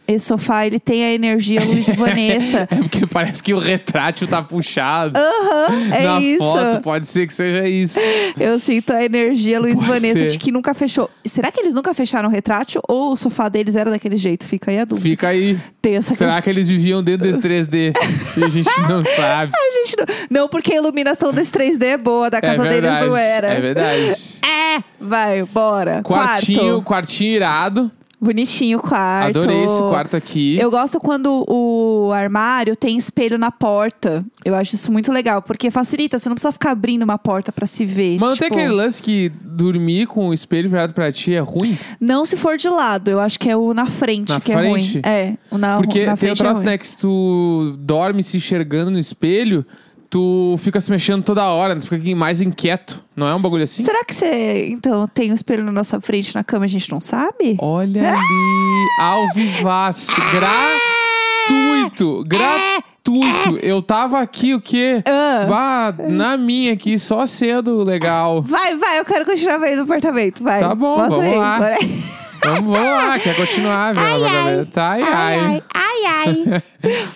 Esse 0.07 0.25
sofá, 0.27 0.65
ele 0.67 0.79
tem 0.79 1.03
a 1.03 1.11
energia 1.13 1.63
Luiz 1.63 1.87
e 1.87 1.93
Vanessa. 1.97 2.67
é 2.69 2.75
porque 2.75 3.07
parece 3.07 3.41
que 3.41 3.53
o 3.53 3.59
retrátil 3.59 4.27
tá 4.27 4.41
puxado. 4.41 5.17
Aham, 5.19 5.93
é 5.93 6.03
Na 6.03 6.21
isso. 6.21 6.37
foto, 6.37 6.81
pode 6.81 7.07
ser 7.07 7.25
que 7.25 7.33
seja 7.33 7.67
isso. 7.67 7.99
Eu 8.39 8.59
sinto 8.59 8.93
a 8.93 9.03
energia 9.03 9.59
Luiz 9.59 9.81
e 9.81 9.85
Vanessa 9.85 10.19
ser. 10.19 10.31
de 10.31 10.37
que 10.37 10.51
nunca 10.51 10.73
fechou. 10.73 11.09
Será 11.25 11.51
que 11.51 11.59
eles 11.59 11.73
nunca 11.73 11.93
fecharam 11.93 12.29
o 12.29 12.31
retrátil 12.31 12.81
ou 12.87 13.13
o 13.13 13.17
sofá 13.17 13.49
deles 13.49 13.75
era 13.75 13.89
daquele 13.89 14.17
jeito? 14.17 14.45
Fica 14.45 14.69
aí 14.71 14.79
a 14.79 14.85
dúvida. 14.85 15.09
Fica 15.09 15.27
aí. 15.29 15.57
Tem 15.81 15.95
essa 15.95 16.13
Será 16.13 16.31
questão. 16.31 16.43
que 16.43 16.49
eles 16.49 16.69
viviam 16.69 17.01
dentro 17.03 17.23
desse 17.27 17.41
3D? 17.41 17.93
e 18.37 18.43
a 18.43 18.49
gente 18.49 18.69
não 18.87 19.03
sabe. 19.15 19.51
A 19.55 19.71
gente 19.85 19.95
não... 19.97 20.05
não, 20.41 20.49
porque 20.49 20.73
a 20.73 20.77
iluminação 20.77 21.31
desse 21.31 21.51
3D 21.51 21.83
é 21.83 21.97
boa, 21.97 22.29
da 22.29 22.41
casa 22.41 22.63
é 22.65 22.69
deles 22.69 22.81
verdade. 22.81 23.05
não 23.07 23.17
era. 23.17 23.53
É 23.53 23.61
verdade. 23.61 24.15
É, 24.43 24.83
vai, 24.99 25.43
bora. 25.43 26.01
Quartinho, 26.03 26.59
Quarto. 26.59 26.81
quartinho 26.83 27.31
irado. 27.33 27.91
Bonitinho 28.19 28.79
o 28.79 28.81
quarto. 28.81 29.37
Adorei 29.39 29.65
esse 29.65 29.79
quarto 29.79 30.15
aqui. 30.15 30.57
Eu 30.59 30.71
gosto 30.71 30.99
quando 30.99 31.45
o 31.47 32.11
armário 32.13 32.75
tem 32.75 32.97
espelho 32.97 33.37
na 33.37 33.51
porta. 33.51 34.25
Eu 34.43 34.55
acho 34.55 34.75
isso 34.75 34.91
muito 34.91 35.11
legal, 35.11 35.41
porque 35.41 35.69
facilita, 35.69 36.17
você 36.17 36.29
não 36.29 36.35
precisa 36.35 36.51
ficar 36.51 36.71
abrindo 36.71 37.03
uma 37.03 37.17
porta 37.17 37.51
pra 37.51 37.67
se 37.67 37.85
ver. 37.85 38.17
Mas 38.19 38.29
não 38.31 38.37
tem 38.37 38.47
Tipo, 38.47 38.59
aquele 38.59 38.73
lance 38.73 39.01
que 39.01 39.29
dormir 39.43 40.07
com 40.07 40.29
o 40.29 40.33
espelho 40.33 40.69
virado 40.69 40.93
pra 40.93 41.11
ti 41.11 41.33
é 41.33 41.39
ruim? 41.39 41.77
Não 41.99 42.25
se 42.25 42.37
for 42.37 42.57
de 42.57 42.69
lado, 42.69 43.09
eu 43.09 43.19
acho 43.19 43.39
que 43.39 43.49
é 43.49 43.57
o 43.57 43.73
na 43.73 43.85
frente 43.87 44.29
Na 44.29 44.39
que 44.39 44.51
é 44.51 44.57
frente? 44.57 44.93
ruim. 44.93 45.01
É, 45.03 45.33
o 45.51 45.57
na, 45.57 45.77
Porque 45.77 46.05
na 46.05 46.15
tem 46.17 46.31
o 46.31 46.35
frente 46.35 46.37
troço, 46.37 46.61
é 46.61 46.65
né, 46.65 46.77
que 46.77 46.87
se 46.87 46.97
tu 46.97 47.75
dorme 47.79 48.23
se 48.23 48.37
enxergando 48.37 48.91
no 48.91 48.99
espelho, 48.99 49.65
tu 50.09 50.55
fica 50.59 50.79
se 50.79 50.89
mexendo 50.91 51.23
toda 51.23 51.43
hora, 51.45 51.75
tu 51.75 51.87
fica 51.87 52.15
mais 52.15 52.41
inquieto. 52.41 53.03
Não 53.15 53.27
é 53.27 53.35
um 53.35 53.41
bagulho 53.41 53.63
assim? 53.63 53.83
Será 53.83 54.03
que 54.03 54.13
você, 54.13 54.67
então, 54.69 55.07
tem 55.07 55.31
um 55.31 55.35
espelho 55.35 55.63
na 55.63 55.71
nossa 55.71 55.99
frente 56.01 56.33
na 56.35 56.43
cama 56.43 56.65
e 56.65 56.67
a 56.67 56.69
gente 56.69 56.91
não 56.91 56.99
sabe? 57.01 57.57
Olha 57.59 58.09
ali, 58.09 58.87
ao 59.01 59.33
vivaço, 59.33 60.11
gratuito, 60.31 62.23
gratuito. 62.25 63.57
Eu 63.61 63.81
tava 63.81 64.19
aqui, 64.19 64.53
o 64.53 64.61
quê? 64.61 65.03
Ah. 65.05 65.45
Bah, 65.47 65.95
na 66.09 66.37
minha 66.37 66.73
aqui, 66.73 66.97
só 66.99 67.25
sendo 67.25 67.83
legal. 67.83 68.41
Vai, 68.41 68.75
vai, 68.75 68.99
eu 68.99 69.05
quero 69.05 69.25
continuar 69.25 69.57
vendo 69.59 69.79
o 69.79 69.83
apartamento, 69.83 70.43
vai. 70.43 70.59
Tá 70.59 70.73
bom, 70.73 70.97
Mostra 70.97 71.09
vamos 71.09 71.31
aí, 71.31 71.37
lá. 71.37 71.57
bora. 71.59 71.75
Vamos, 72.45 72.77
lá, 72.77 73.19
quer 73.19 73.35
continuar 73.35 73.95
o 73.95 73.99
apartamento? 73.99 74.77
Ai, 74.77 75.01
ai. 75.01 75.37
ai, 75.39 75.63
ai, 75.73 76.05
ai. 76.05 76.63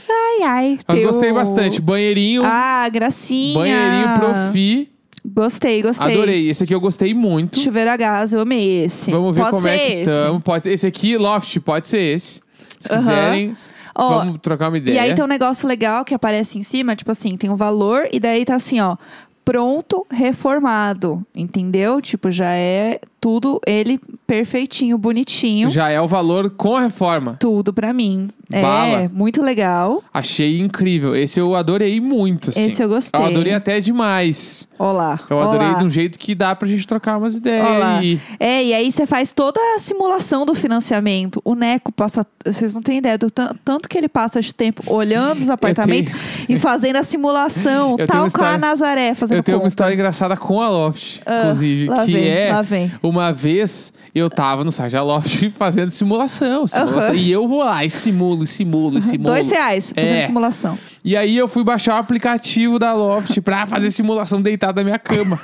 ai, 0.10 0.44
ai. 0.48 0.78
Mas 0.88 0.96
Tem 0.98 1.06
gostei 1.06 1.34
bastante. 1.34 1.82
Banheirinho, 1.82 2.42
Ah, 2.46 2.88
gracinha. 2.92 3.54
banheirinho 3.60 4.13
profi. 4.20 4.89
Gostei, 5.26 5.82
gostei. 5.82 6.13
Adorei. 6.13 6.50
Esse 6.50 6.63
aqui 6.63 6.74
eu 6.74 6.80
gostei 6.80 7.13
muito. 7.13 7.60
Chuveiro 7.60 7.92
a 7.92 7.98
gás, 7.98 8.32
eu 8.34 8.39
amei 8.42 8.86
esse. 8.86 9.12
Vamos 9.12 9.36
ver 9.36 9.42
Pode 9.42 9.52
como 9.56 9.63
ser 9.68 9.70
é 9.74 9.78
que 9.78 9.86
esse. 9.94 10.02
estamos. 10.02 10.44
Pode 10.44 10.63
ser- 10.63 10.72
Esse 10.74 10.88
aqui, 10.88 11.18
Loft, 11.18 11.60
pode 11.60 11.88
ser 11.88 12.00
esse. 12.15 12.42
Se 12.80 12.92
Aham. 12.92 13.00
quiserem, 13.00 13.58
Ó, 13.96 14.20
vamos 14.20 14.39
trocar 14.42 14.70
uma 14.70 14.78
ideia. 14.78 14.96
E 14.96 15.00
aí 15.00 15.13
tem 15.15 15.24
um 15.24 15.28
negócio 15.28 15.68
legal 15.68 16.06
que 16.06 16.13
aparece 16.13 16.58
em 16.58 16.63
cima, 16.63 16.96
tipo 16.96 17.12
assim, 17.12 17.36
tem 17.36 17.50
um 17.50 17.56
valor 17.58 18.08
e 18.13 18.20
daí 18.20 18.46
tá 18.46 18.56
assim, 18.56 18.80
ó, 18.80 18.96
pronto, 19.44 20.08
reformado, 20.10 21.26
entendeu? 21.36 22.02
Tipo, 22.02 22.32
já 22.32 22.52
é 22.52 23.00
tudo 23.20 23.60
ele 23.66 24.00
perfeitinho, 24.26 24.98
bonitinho, 24.98 25.70
Já 25.70 25.90
é 25.90 26.00
o 26.00 26.08
valor 26.08 26.50
com 26.52 26.76
a 26.76 26.82
reforma. 26.82 27.36
tudo 27.40 27.74
pra 27.74 27.92
mim. 27.94 28.30
Bala. 28.50 29.04
É, 29.04 29.08
muito 29.10 29.44
legal. 29.44 30.04
Achei 30.12 30.60
incrível. 30.60 31.16
Esse 31.16 31.40
eu 31.40 31.56
adorei 31.56 32.02
muito, 32.02 32.50
assim. 32.50 32.66
Esse 32.68 32.82
eu 32.82 32.90
gostei. 32.90 33.20
Eu 33.20 33.26
adorei 33.26 33.54
até 33.54 33.80
demais. 33.80 34.68
Olá. 34.80 35.20
Eu 35.30 35.40
adorei 35.40 35.68
olá. 35.68 35.78
de 35.78 35.86
um 35.86 35.90
jeito 35.90 36.18
que 36.18 36.34
dá 36.34 36.56
pra 36.56 36.68
gente 36.68 36.88
trocar 36.88 37.18
umas 37.18 37.36
ideias. 37.36 37.68
Olá. 37.68 38.02
É, 38.40 38.64
e 38.64 38.74
aí 38.74 38.92
você 38.92 39.06
faz 39.06 39.32
toda 39.32 39.60
a 39.76 39.80
simulação 39.80 40.48
do 40.48 40.56
financiamento. 40.56 41.40
O 41.46 41.54
Neco 41.54 41.92
passa. 41.92 42.26
Vocês 42.44 42.74
não 42.74 42.82
têm 42.82 42.98
ideia 42.98 43.18
do 43.20 43.30
tan- 43.30 43.56
tanto 43.64 43.88
que 43.88 43.96
ele 43.98 44.10
passa 44.10 44.42
de 44.42 44.54
tempo 44.56 44.82
olhando 44.88 45.40
os 45.40 45.50
apartamentos 45.50 46.14
e 46.48 46.58
fazendo 46.58 46.96
a 46.96 47.04
simulação, 47.04 47.92
Eu 47.92 47.98
tenho 47.98 48.08
tal 48.08 48.16
uma 48.18 48.22
com 48.22 48.26
a 48.26 48.28
história- 48.28 48.58
Nazaré, 48.58 49.14
fazendo 49.14 49.38
Eu 49.38 49.44
tenho 49.44 49.58
uma 49.58 49.62
conta. 49.62 49.70
história 49.70 49.94
engraçada 49.94 50.36
com 50.36 50.60
a 50.62 50.70
Loft, 50.70 51.22
Ah, 51.26 51.42
inclusive, 51.42 51.88
que 52.06 52.12
vem, 52.14 52.28
é 52.28 52.52
lá 52.54 52.62
vem. 52.64 52.92
Uma 53.10 53.32
vez 53.34 53.91
eu 54.13 54.30
tava 54.30 54.63
no 54.63 54.72
site 54.72 54.93
da 54.93 55.04
Loft 55.04 55.50
fazendo 55.52 55.89
simulação, 55.89 56.65
simulação 56.67 57.10
Aham. 57.12 57.15
e 57.15 57.32
eu 57.32 57.48
vou 57.48 57.63
lá 57.63 57.84
e 57.86 57.89
simulo, 57.89 58.43
e 58.43 58.48
simulo, 58.48 58.98
e 59.00 59.04
simulo. 59.04 59.34
Dois 59.34 59.50
reais 59.50 59.91
fazendo 59.93 60.15
É. 60.15 60.26
simulação. 60.26 60.78
E 61.04 61.15
aí 61.15 61.38
eu 61.38 61.48
fui 61.48 61.63
baixar 61.63 61.95
o 61.95 61.98
aplicativo 61.98 62.78
da 62.80 62.93
Loft 62.93 63.39
pra 63.41 63.65
fazer 63.65 63.89
simulação 63.91 64.41
deitado 64.41 64.76
na 64.78 64.84
minha 64.84 65.00
cama. 65.00 65.39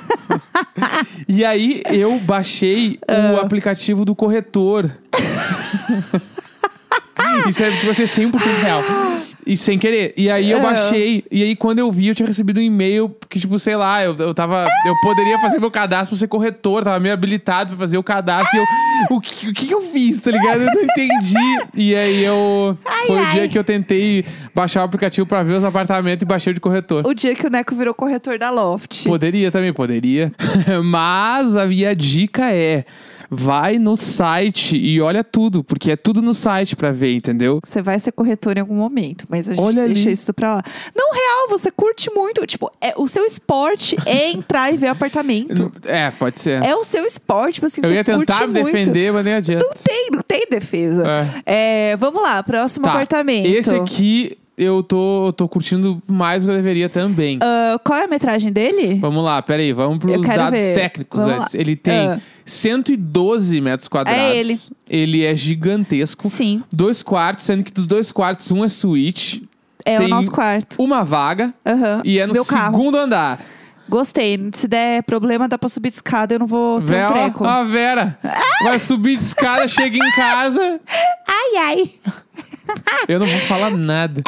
e 1.28 1.44
aí 1.44 1.82
eu 1.90 2.18
baixei 2.20 2.98
Ah. 3.08 3.34
o 3.34 3.40
aplicativo 3.40 4.04
do 4.04 4.14
corretor. 4.14 4.90
Isso 7.48 7.62
é, 7.62 7.70
tipo 7.70 7.90
assim, 7.90 8.04
100% 8.04 8.38
real. 8.62 8.82
E 9.46 9.56
sem 9.56 9.78
querer. 9.78 10.12
E 10.16 10.28
aí 10.28 10.50
eu 10.50 10.60
baixei. 10.60 11.24
E 11.30 11.40
aí 11.40 11.54
quando 11.54 11.78
eu 11.78 11.92
vi, 11.92 12.08
eu 12.08 12.16
tinha 12.16 12.26
recebido 12.26 12.58
um 12.58 12.62
e-mail 12.62 13.14
que, 13.30 13.38
tipo, 13.38 13.56
sei 13.60 13.76
lá, 13.76 14.02
eu, 14.02 14.16
eu 14.16 14.34
tava. 14.34 14.66
Eu 14.84 14.94
poderia 15.00 15.38
fazer 15.38 15.60
meu 15.60 15.70
cadastro 15.70 16.08
pra 16.08 16.18
ser 16.18 16.26
corretor, 16.26 16.82
tava 16.82 16.98
meio 16.98 17.14
habilitado 17.14 17.68
pra 17.68 17.78
fazer 17.78 17.96
o 17.96 18.02
cadastro. 18.02 18.58
E 18.58 18.60
eu. 18.60 18.66
O 19.10 19.20
que, 19.20 19.48
o 19.48 19.54
que 19.54 19.70
eu 19.70 19.82
fiz, 19.82 20.22
tá 20.22 20.32
ligado? 20.32 20.62
Eu 20.62 20.74
não 20.74 20.82
entendi. 20.82 21.58
E 21.74 21.94
aí 21.94 22.24
eu. 22.24 22.76
foi 23.06 23.16
o 23.16 23.18
ai. 23.20 23.32
dia 23.32 23.48
que 23.48 23.56
eu 23.56 23.62
tentei 23.62 24.24
baixar 24.52 24.80
o 24.80 24.84
aplicativo 24.84 25.24
pra 25.24 25.44
ver 25.44 25.52
os 25.52 25.64
apartamentos 25.64 26.22
e 26.22 26.26
baixei 26.26 26.50
o 26.50 26.54
de 26.54 26.60
corretor. 26.60 27.06
O 27.06 27.14
dia 27.14 27.32
que 27.32 27.46
o 27.46 27.50
Neco 27.50 27.72
virou 27.76 27.94
corretor 27.94 28.38
da 28.38 28.50
Loft. 28.50 29.04
Poderia 29.04 29.52
também, 29.52 29.72
poderia. 29.72 30.32
Mas 30.82 31.54
a 31.54 31.66
minha 31.66 31.94
dica 31.94 32.50
é: 32.50 32.84
vai 33.30 33.78
no 33.78 33.96
site 33.96 34.76
e 34.76 35.00
olha 35.00 35.22
tudo, 35.24 35.62
porque 35.64 35.92
é 35.92 35.96
tudo 35.96 36.20
no 36.22 36.34
site 36.34 36.76
pra 36.76 36.90
ver, 36.90 37.14
entendeu? 37.14 37.60
Você 37.64 37.82
vai 37.82 37.98
ser 37.98 38.12
corretor 38.12 38.56
em 38.56 38.60
algum 38.60 38.74
momento, 38.76 39.24
mas 39.28 39.48
a 39.48 39.54
gente 39.54 39.62
Olha 39.64 39.86
deixa 39.86 40.02
ali. 40.08 40.12
isso 40.12 40.32
pra 40.32 40.54
lá. 40.56 40.62
Não, 40.94 41.12
real, 41.12 41.48
você 41.48 41.70
curte 41.70 42.10
muito. 42.14 42.46
Tipo, 42.46 42.70
é, 42.80 42.92
o 42.96 43.08
seu 43.08 43.24
esporte 43.24 43.96
é 44.06 44.30
entrar 44.30 44.72
e 44.72 44.76
ver 44.76 44.88
apartamento. 44.88 45.72
É, 45.84 46.10
pode 46.12 46.40
ser. 46.40 46.62
É 46.62 46.74
o 46.74 46.84
seu 46.84 47.04
esporte, 47.04 47.54
tipo 47.54 47.66
assim, 47.66 47.80
Eu 47.82 47.88
você 47.90 47.94
ia 47.96 48.04
tentar 48.04 48.46
muito. 48.46 48.64
defender, 48.64 49.12
mas 49.12 49.24
nem 49.24 49.34
adianta. 49.34 49.64
Não 49.64 49.72
tem, 49.74 50.08
não 50.12 50.20
tem 50.22 50.46
defesa. 50.50 51.04
É, 51.44 51.96
vamos 51.96 52.22
lá, 52.22 52.42
próximo 52.42 52.84
Tá, 52.84 52.92
apartamento. 52.92 53.46
Esse 53.46 53.74
aqui 53.74 54.36
eu 54.56 54.82
tô, 54.82 55.32
tô 55.36 55.48
curtindo 55.48 56.02
mais 56.08 56.42
do 56.42 56.48
que 56.48 56.52
eu 56.52 56.56
deveria 56.56 56.88
também. 56.88 57.38
Ah, 57.42 57.78
qual 57.84 57.98
é 57.98 58.04
a 58.04 58.08
metragem 58.08 58.52
dele? 58.52 58.98
Vamos 59.00 59.22
lá, 59.24 59.40
peraí, 59.42 59.72
vamos 59.72 59.98
pros 59.98 60.20
dados 60.26 60.58
ver. 60.58 60.74
técnicos 60.74 61.20
Vamos 61.20 61.38
antes. 61.40 61.54
lá. 61.54 61.60
Ele 61.60 61.76
tem 61.76 62.08
Ah. 62.08 62.20
112 62.44 63.60
metros 63.60 63.88
quadrados. 63.88 64.20
É 64.22 64.36
ele. 64.36 64.56
Ele 64.88 65.24
é 65.24 65.34
gigantesco. 65.36 66.28
Sim, 66.28 66.62
Dois 66.72 67.02
quartos, 67.02 67.44
sendo 67.44 67.64
que 67.64 67.72
dos 67.72 67.86
dois 67.86 68.10
quartos, 68.12 68.50
um 68.50 68.64
é 68.64 68.68
suíte. 68.68 69.48
é 69.84 69.96
Tem 69.98 70.06
o 70.06 70.08
nosso 70.08 70.30
quarto. 70.30 70.76
Uma 70.82 71.04
vaga. 71.04 71.52
Aham. 71.64 72.02
E 72.04 72.18
é 72.18 72.26
no 72.26 72.32
Meu 72.32 72.44
carro. 72.44 72.72
segundo 72.76 72.96
andar. 72.98 73.40
Gostei. 73.88 74.48
Se 74.52 74.66
der 74.66 75.02
problema, 75.04 75.46
dá 75.46 75.56
pra 75.56 75.68
subir 75.68 75.90
de 75.90 75.96
escada, 75.96 76.34
eu 76.34 76.40
não 76.40 76.46
vou 76.46 76.80
ter 76.82 77.04
um 77.04 77.08
treco. 77.12 77.44
ó, 77.44 77.48
a 77.48 77.62
Vera. 77.64 78.18
Vai 78.64 78.80
subir 78.80 79.16
de 79.16 79.22
escada, 79.22 79.68
chega 79.68 79.96
em 79.96 80.10
casa. 80.12 80.80
Ai, 81.28 81.56
ai. 81.58 81.90
Eu 83.08 83.18
não 83.20 83.26
vou 83.26 83.38
falar 83.40 83.70
nada. 83.70 84.22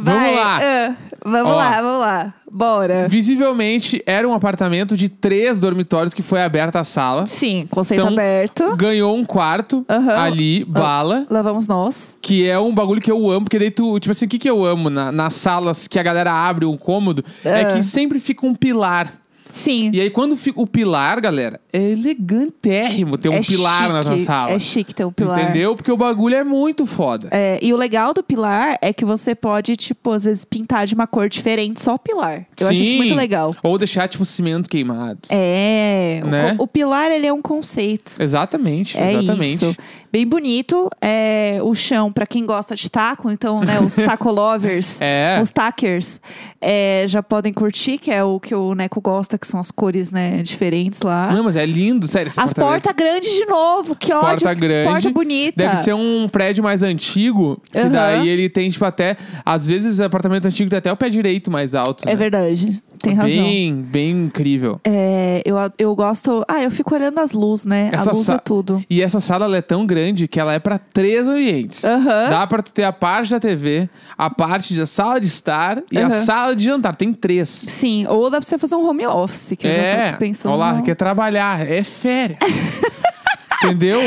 Vamos 0.00 0.20
Vai, 0.22 0.34
lá. 0.34 0.58
ah, 0.62 0.94
vamos 1.24 1.52
Ó. 1.52 1.56
lá, 1.56 1.82
vamos 1.82 2.00
lá. 2.00 2.34
Bora. 2.50 3.08
Visivelmente, 3.08 4.00
era 4.06 4.28
um 4.28 4.32
apartamento 4.32 4.96
de 4.96 5.08
três 5.08 5.58
dormitórios 5.58 6.14
que 6.14 6.22
foi 6.22 6.40
aberta 6.40 6.78
a 6.78 6.84
sala. 6.84 7.26
Sim, 7.26 7.66
conceito 7.68 8.02
Então, 8.02 8.12
aberto. 8.12 8.76
Ganhou 8.76 9.16
um 9.16 9.24
quarto 9.24 9.84
ali, 10.16 10.64
bala. 10.64 11.26
Lá 11.28 11.42
vamos 11.42 11.66
nós. 11.66 12.16
Que 12.22 12.46
é 12.48 12.56
um 12.58 12.72
bagulho 12.72 13.00
que 13.00 13.10
eu 13.10 13.28
amo, 13.28 13.46
porque 13.46 13.58
daí 13.58 13.72
tu, 13.72 13.98
tipo 13.98 14.12
assim, 14.12 14.26
o 14.26 14.28
que, 14.28 14.38
que 14.38 14.48
eu 14.48 14.64
amo 14.64 14.88
na- 14.88 15.10
nas 15.10 15.34
salas 15.34 15.88
que 15.88 15.98
a 15.98 16.02
galera 16.02 16.32
abre 16.32 16.64
um 16.64 16.76
cômodo? 16.76 17.24
É 17.44 17.62
Ah. 17.62 17.72
que 17.74 17.82
sempre 17.82 18.20
fica 18.20 18.46
um 18.46 18.54
pilar. 18.54 19.12
Sim. 19.50 19.90
E 19.92 20.00
aí, 20.00 20.10
quando 20.10 20.36
fica 20.36 20.60
o 20.60 20.66
pilar, 20.66 21.20
galera, 21.20 21.60
é 21.72 21.90
elegantérrimo 21.90 23.16
ter 23.18 23.28
um 23.28 23.34
é 23.34 23.40
pilar 23.40 23.92
na 23.92 24.02
chique, 24.02 24.20
sala. 24.22 24.50
É 24.52 24.58
chique 24.58 24.94
ter 24.94 25.04
um 25.04 25.12
pilar. 25.12 25.40
Entendeu? 25.42 25.74
Porque 25.76 25.90
o 25.90 25.96
bagulho 25.96 26.34
é 26.34 26.44
muito 26.44 26.86
foda. 26.86 27.28
É, 27.30 27.58
e 27.62 27.72
o 27.72 27.76
legal 27.76 28.12
do 28.12 28.22
pilar 28.22 28.78
é 28.80 28.92
que 28.92 29.04
você 29.04 29.34
pode, 29.34 29.76
tipo, 29.76 30.10
às 30.12 30.24
vezes 30.24 30.44
pintar 30.44 30.86
de 30.86 30.94
uma 30.94 31.06
cor 31.06 31.28
diferente 31.28 31.80
só 31.82 31.94
o 31.94 31.98
pilar. 31.98 32.46
Eu 32.58 32.68
acho 32.68 32.82
isso 32.82 32.96
muito 32.96 33.14
legal. 33.14 33.54
Ou 33.62 33.78
deixar, 33.78 34.08
tipo, 34.08 34.24
cimento 34.24 34.68
queimado. 34.68 35.20
É, 35.30 36.20
o 36.24 36.26
Né? 36.28 36.54
co- 36.56 36.64
o, 36.64 36.66
pilar 36.66 37.10
ele 37.10 37.26
é 37.26 37.32
um 37.32 37.42
conceito. 37.42 38.16
Exatamente, 38.20 38.98
É 38.98 39.12
exatamente. 39.14 39.54
isso. 39.54 39.76
Bem 40.10 40.26
bonito. 40.26 40.88
É, 41.02 41.58
o 41.62 41.74
chão, 41.74 42.10
pra 42.10 42.26
quem 42.26 42.44
gosta 42.46 42.74
de 42.74 42.90
taco, 42.90 43.30
então, 43.30 43.60
né, 43.60 43.78
os 43.80 43.94
taco 43.96 44.30
lovers, 44.30 44.98
É. 45.00 45.38
os 45.42 45.50
tackers, 45.50 46.20
é, 46.60 47.04
já 47.06 47.22
podem 47.22 47.52
curtir, 47.52 47.98
que 47.98 48.10
é 48.10 48.24
o 48.24 48.40
que 48.40 48.54
o 48.54 48.74
Neco 48.74 49.00
gosta, 49.00 49.37
que 49.38 49.46
são 49.46 49.60
as 49.60 49.70
cores, 49.70 50.10
né, 50.12 50.42
diferentes 50.42 51.02
lá. 51.02 51.32
Não, 51.32 51.44
mas 51.44 51.56
é 51.56 51.64
lindo, 51.64 52.06
sério. 52.08 52.32
As 52.36 52.52
portas 52.52 52.92
grandes 52.94 53.32
de 53.32 53.46
novo, 53.46 53.94
que 53.94 54.12
As 54.12 54.18
ódio. 54.18 54.46
porta 54.46 54.54
grande. 54.54 54.88
Porta 54.88 55.10
bonita. 55.10 55.54
Deve 55.56 55.76
ser 55.78 55.94
um 55.94 56.28
prédio 56.28 56.62
mais 56.62 56.82
antigo, 56.82 57.60
que 57.70 57.78
Aham. 57.78 57.90
daí 57.90 58.28
ele 58.28 58.48
tem, 58.48 58.68
tipo, 58.70 58.84
até. 58.84 59.16
Às 59.44 59.66
vezes, 59.66 60.00
apartamento 60.00 60.46
antigo 60.46 60.68
tem 60.70 60.78
até 60.78 60.92
o 60.92 60.96
pé 60.96 61.08
direito 61.08 61.50
mais 61.50 61.74
alto. 61.74 62.04
É 62.04 62.12
né? 62.12 62.16
verdade, 62.16 62.82
tem 62.98 63.14
razão. 63.14 63.30
Bem, 63.30 63.74
bem 63.74 64.10
incrível. 64.24 64.80
É, 64.84 65.42
eu, 65.44 65.56
eu 65.78 65.94
gosto. 65.94 66.44
Ah, 66.48 66.62
eu 66.62 66.70
fico 66.70 66.94
olhando 66.94 67.18
as 67.18 67.32
luzes, 67.32 67.64
né? 67.64 67.90
Essa 67.92 68.10
a 68.10 68.12
luz 68.12 68.26
sa- 68.26 68.34
é 68.34 68.38
tudo. 68.38 68.82
E 68.90 69.00
essa 69.02 69.20
sala 69.20 69.44
ela 69.46 69.56
é 69.56 69.62
tão 69.62 69.86
grande 69.86 70.26
que 70.28 70.38
ela 70.40 70.52
é 70.52 70.58
pra 70.58 70.78
três 70.78 71.26
ambientes. 71.26 71.84
Aham. 71.84 72.30
Dá 72.30 72.46
pra 72.46 72.62
tu 72.62 72.72
ter 72.72 72.84
a 72.84 72.92
parte 72.92 73.30
da 73.30 73.40
TV, 73.40 73.88
a 74.16 74.28
parte 74.30 74.74
da 74.74 74.86
sala 74.86 75.20
de 75.20 75.26
estar 75.26 75.82
e 75.90 75.98
a 75.98 76.02
Aham. 76.02 76.10
sala 76.10 76.56
de 76.56 76.64
jantar. 76.64 76.94
Tem 76.96 77.12
três. 77.12 77.48
Sim, 77.48 78.06
ou 78.08 78.30
dá 78.30 78.38
pra 78.38 78.46
você 78.46 78.58
fazer 78.58 78.74
um 78.76 78.86
home 78.88 79.06
office, 79.06 79.54
que 79.58 79.66
eu 79.66 79.70
já 79.72 79.76
tô 79.78 79.82
é, 79.82 80.08
aqui 80.10 80.18
pensando. 80.18 80.52
olha 80.52 80.58
lá, 80.74 80.82
quer 80.82 80.94
trabalhar, 80.94 81.66
é 81.70 81.82
férias. 81.82 82.38
Entendeu? 83.64 83.98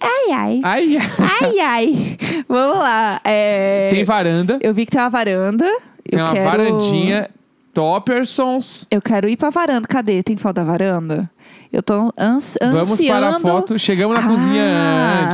Ai, 0.00 0.32
ai. 0.32 0.60
Ai, 0.64 0.98
Ai, 1.40 1.58
ai. 1.60 2.18
Vamos 2.48 2.78
lá. 2.78 3.20
É, 3.24 3.88
tem 3.90 4.04
varanda, 4.04 4.58
Eu 4.60 4.74
vi 4.74 4.84
que 4.84 4.90
tem 4.92 5.00
uma 5.00 5.08
varanda. 5.10 5.64
tem 6.08 6.18
eu 6.18 6.24
uma 6.24 6.32
quero... 6.32 6.44
varandinha 6.50 7.28
Toppersons. 7.76 8.86
Eu 8.90 9.02
quero 9.02 9.28
ir 9.28 9.36
pra 9.36 9.50
varanda. 9.50 9.86
Cadê? 9.86 10.22
Tem 10.22 10.36
foto 10.36 10.56
da 10.56 10.64
varanda? 10.64 11.30
Eu 11.72 11.82
tô 11.82 12.10
ans 12.16 12.56
Vamos 12.60 12.92
ansiando. 12.92 13.20
para 13.20 13.36
a 13.36 13.40
foto. 13.40 13.78
Chegamos 13.78 14.16
na 14.16 14.24
Ah, 14.24 14.28
cozinha 14.28 14.62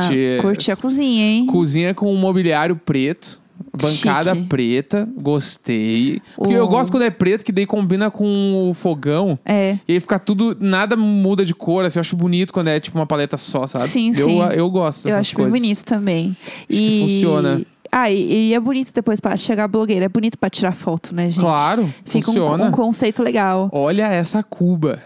antes. 0.09 0.41
Curti 0.41 0.71
a 0.71 0.75
cozinha, 0.75 1.23
hein? 1.23 1.45
Cozinha 1.47 1.93
com 1.93 2.13
um 2.13 2.17
mobiliário 2.17 2.75
preto. 2.75 3.41
Bancada 3.81 4.35
Chique. 4.35 4.47
preta, 4.47 5.07
gostei. 5.17 6.21
Porque 6.35 6.53
eu 6.53 6.67
gosto 6.67 6.91
quando 6.91 7.03
é 7.03 7.09
preto, 7.09 7.43
que 7.43 7.51
daí 7.51 7.65
combina 7.65 8.11
com 8.11 8.69
o 8.69 8.73
fogão. 8.73 9.39
É. 9.45 9.77
E 9.87 9.93
aí 9.93 9.99
fica 9.99 10.19
tudo, 10.19 10.55
nada 10.59 10.95
muda 10.95 11.43
de 11.43 11.55
cor, 11.55 11.83
assim, 11.85 11.97
eu 11.97 12.01
acho 12.01 12.15
bonito 12.15 12.53
quando 12.53 12.67
é 12.67 12.79
tipo 12.79 12.99
uma 12.99 13.07
paleta 13.07 13.35
só, 13.35 13.65
sabe? 13.65 13.87
Sim, 13.87 14.09
eu, 14.15 14.25
sim. 14.29 14.39
Eu 14.53 14.69
gosto 14.69 15.07
Eu 15.09 15.15
acho 15.17 15.35
bem 15.35 15.45
coisas. 15.45 15.59
bonito 15.61 15.83
também. 15.85 16.37
que 16.69 16.99
funciona. 17.01 17.61
Ah, 17.91 18.09
e, 18.09 18.49
e 18.49 18.53
é 18.53 18.59
bonito 18.59 18.91
depois 18.93 19.19
pra 19.19 19.35
chegar 19.37 19.67
blogueira. 19.67 20.05
É 20.05 20.09
bonito 20.09 20.37
pra 20.37 20.49
tirar 20.49 20.73
foto, 20.73 21.13
né, 21.13 21.29
gente? 21.29 21.39
Claro, 21.41 21.93
Fica 22.05 22.29
um, 22.29 22.33
funciona. 22.33 22.65
um 22.65 22.71
conceito 22.71 23.21
legal. 23.21 23.69
Olha 23.71 24.07
essa 24.07 24.41
cuba. 24.43 25.01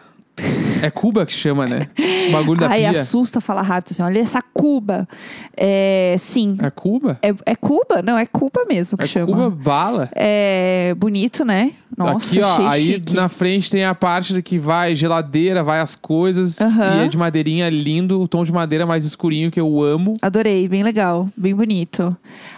É 0.84 0.92
Cuba 0.92 1.26
que 1.26 1.34
chama, 1.34 1.66
né? 1.66 1.88
O 2.30 2.32
bagulho 2.32 2.60
da 2.60 2.68
Ai, 2.70 2.82
pia. 2.82 2.92
assusta 2.92 3.42
falar 3.42 3.63
rápido 3.63 3.94
assim. 3.94 4.04
Olha 4.04 4.20
essa 4.20 4.40
Cuba. 4.54 5.08
É, 5.56 6.16
sim. 6.20 6.56
É 6.62 6.70
Cuba? 6.70 7.18
É, 7.24 7.34
é 7.44 7.56
Cuba? 7.56 8.04
Não, 8.04 8.16
é 8.16 8.28
Cuba 8.28 8.63
mesmo 8.70 8.96
que 8.96 9.06
É 9.06 9.08
chama. 9.08 9.26
Cuba 9.26 9.50
bala. 9.50 10.10
É 10.16 10.94
bonito, 10.96 11.44
né? 11.44 11.72
Nossa, 11.95 12.28
Aqui, 12.28 12.41
ó, 12.41 12.67
aí 12.69 12.86
chique. 12.86 13.15
na 13.15 13.30
frente 13.30 13.71
tem 13.71 13.86
a 13.86 13.95
parte 13.95 14.41
que 14.41 14.60
vai 14.60 14.95
geladeira, 14.95 15.63
vai 15.63 15.80
as 15.80 15.95
coisas. 15.95 16.60
Aham. 16.60 17.02
E 17.02 17.06
é 17.06 17.08
de 17.08 17.17
madeirinha 17.17 17.69
lindo, 17.69 18.19
o 18.21 18.28
tom 18.28 18.43
de 18.43 18.52
madeira 18.52 18.86
mais 18.86 19.06
escurinho 19.06 19.50
que 19.50 19.60
eu 19.60 19.82
amo. 19.82 20.15
Adorei, 20.21 20.67
bem 20.67 20.84
legal, 20.84 21.30
bem 21.38 21.56
bonito. 21.56 22.15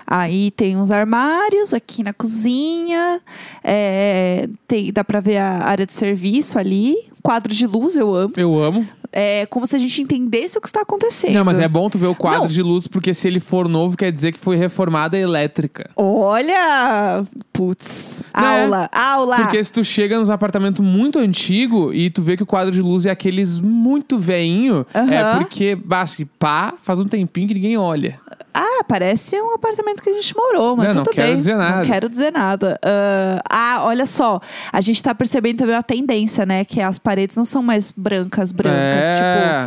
Aí 0.08 0.50
tem 0.52 0.76
uns 0.78 0.90
armários 0.90 1.74
aqui 1.74 2.02
na 2.04 2.12
cozinha. 2.14 3.22
é, 3.64 4.50
tem, 4.68 4.92
dá 4.92 5.04
pra 5.04 5.20
ver 5.20 5.38
a 5.38 5.64
área 5.66 5.86
de 5.86 5.94
serviço 5.94 6.58
ali. 6.58 6.96
Quadro 7.22 7.54
de 7.54 7.68
luz, 7.68 7.96
eu 7.96 8.14
amo. 8.16 8.34
Eu 8.36 8.62
amo. 8.62 8.88
É 9.12 9.48
como 9.48 9.66
se 9.66 9.76
a 9.76 9.80
gente 9.80 10.04
entendesse 10.04 10.58
o 10.58 10.62
que 10.62 10.68
está 10.68 10.82
acontecendo. 10.82 11.34
Não, 11.34 11.44
mas 11.44 11.58
é 11.58 11.68
bom 11.68 11.90
tu 11.90 11.98
ver 11.98 12.06
o 12.08 12.14
quadro 12.16 12.42
Não. 12.42 12.48
de 12.48 12.62
luz, 12.62 12.86
porque 12.86 13.12
se 13.12 13.28
ele 13.28 13.40
for 13.40 13.68
novo, 13.68 13.98
quer 13.98 14.12
dizer 14.12 14.32
que 14.32 14.38
foi 14.40 14.56
reformada 14.56 15.18
elétrica. 15.18 15.90
Olha! 15.96 17.24
Putz. 17.52 18.22
Né? 18.40 18.62
Aula, 18.64 18.90
aula! 18.94 19.19
Porque 19.44 19.64
se 19.64 19.72
tu 19.72 19.84
chega 19.84 20.18
nos 20.18 20.30
apartamentos 20.30 20.84
muito 20.84 21.20
antigo 21.20 21.94
e 21.94 22.10
tu 22.10 22.22
vê 22.22 22.38
que 22.38 22.44
o 22.44 22.46
quadro 22.46 22.72
de 22.74 22.82
luz 22.82 23.06
é 23.06 23.12
aqueles 23.12 23.60
muito 23.60 24.18
veinho, 24.20 24.86
Aham. 24.94 25.12
é 25.12 25.38
porque, 25.38 25.76
bah, 25.76 26.06
se 26.06 26.26
pá, 26.26 26.74
faz 26.82 27.00
um 27.00 27.06
tempinho 27.06 27.48
que 27.48 27.54
ninguém 27.54 27.78
olha. 27.78 28.20
Ah, 28.54 28.84
parece 28.88 29.40
um 29.40 29.54
apartamento 29.54 30.02
que 30.02 30.10
a 30.10 30.14
gente 30.14 30.36
morou, 30.36 30.76
mas 30.76 30.88
Não, 30.88 30.96
não 30.96 31.04
tudo 31.04 31.14
quero 31.14 31.28
bem. 31.28 31.38
dizer 31.38 31.56
nada. 31.56 31.78
Não 31.78 31.84
quero 31.86 32.10
dizer 32.10 32.32
nada. 32.32 32.80
Ah, 32.84 33.42
ah, 33.50 33.84
olha 33.86 34.06
só. 34.06 34.40
A 34.72 34.82
gente 34.82 35.02
tá 35.04 35.14
percebendo 35.14 35.58
também 35.60 35.76
uma 35.76 35.84
tendência, 35.84 36.46
né? 36.46 36.66
Que 36.66 36.82
as 36.82 36.98
paredes 36.98 37.36
não 37.38 37.46
são 37.46 37.62
mais 37.62 37.92
brancas, 37.96 38.52
brancas. 38.52 39.08
é, 39.08 39.14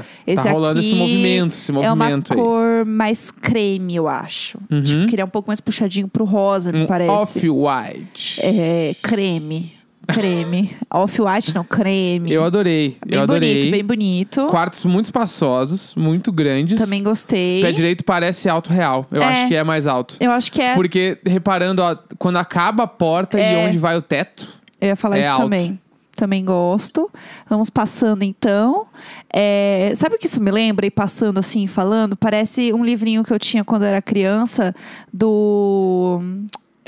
Tipo, 0.03 0.07
esse 0.27 0.43
tá 0.45 0.51
rolando 0.51 0.81
aqui 0.81 0.89
esse 0.89 0.95
movimento, 0.99 1.57
esse 1.57 1.71
é 1.71 1.75
uma 1.75 1.95
movimento 1.95 2.33
aí. 2.33 2.39
cor 2.39 2.85
mais 2.85 3.31
creme, 3.31 3.95
eu 3.97 4.09
acho. 4.09 4.59
Uhum. 4.71 4.83
Tipo, 4.83 5.07
que 5.07 5.15
ele 5.15 5.23
é 5.23 5.25
um 5.25 5.29
pouco 5.29 5.49
mais 5.49 5.61
puxadinho 5.61 6.09
pro 6.09 6.25
rosa, 6.25 6.73
me 6.73 6.83
Um 6.83 6.87
parece. 6.87 7.11
off-white. 7.13 8.41
É, 8.43 8.95
creme. 9.03 9.75
Creme. 10.15 10.77
Off-white, 10.91 11.55
não, 11.55 11.65
creme. 11.65 12.31
Eu 12.33 12.45
adorei, 12.45 12.97
bem 13.07 13.19
eu 13.19 13.23
adorei. 13.23 13.55
bonito, 13.57 13.71
bem 13.73 13.85
bonito. 13.85 14.47
Quartos 14.49 14.85
muito 14.85 15.07
espaçosos, 15.07 15.95
muito 15.97 16.31
grandes. 16.33 16.79
Também 16.79 17.03
gostei. 17.03 17.61
Pé 17.63 17.73
direito 17.73 18.05
parece 18.05 18.49
alto 18.49 18.73
real. 18.73 19.07
Eu 19.11 19.23
É. 19.23 19.25
acho 19.27 19.49
que 19.49 19.55
é 19.55 19.65
mais 19.65 19.87
alto. 19.87 20.17
Eu 20.21 20.31
acho 20.31 20.51
que 20.53 20.61
é. 20.63 20.75
Porque, 20.75 21.19
reparando, 21.27 21.83
ó, 21.83 21.97
quando 22.19 22.37
acaba 22.37 22.85
a 22.85 22.87
porta 22.87 23.39
É. 23.39 23.65
e 23.65 23.69
onde 23.69 23.79
vai 23.79 23.97
o 23.97 24.03
teto, 24.03 24.49
Eu 24.81 24.89
ia 24.89 24.97
falar 24.97 25.19
É 25.19 25.21
isso 25.21 25.31
alto. 25.31 25.43
também. 25.43 25.79
Também 26.17 26.45
gosto. 26.45 27.11
Vamos 27.49 27.71
passando 27.71 28.23
então. 28.23 28.87
É, 29.33 29.93
sabe 29.97 30.17
o 30.17 30.19
que 30.19 30.27
isso 30.27 30.41
me 30.43 30.51
lembra? 30.51 30.85
E 30.85 30.91
passando 30.91 31.39
assim, 31.39 31.67
falando? 31.67 32.17
Parece 32.17 32.73
um 32.73 32.85
livrinho 32.85 33.25
que 33.25 33.33
eu 33.33 33.39
tinha 33.39 33.65
quando 33.65 33.83
eu 33.83 33.89
era 33.89 34.03
criança 34.03 34.75
do. 35.13 36.21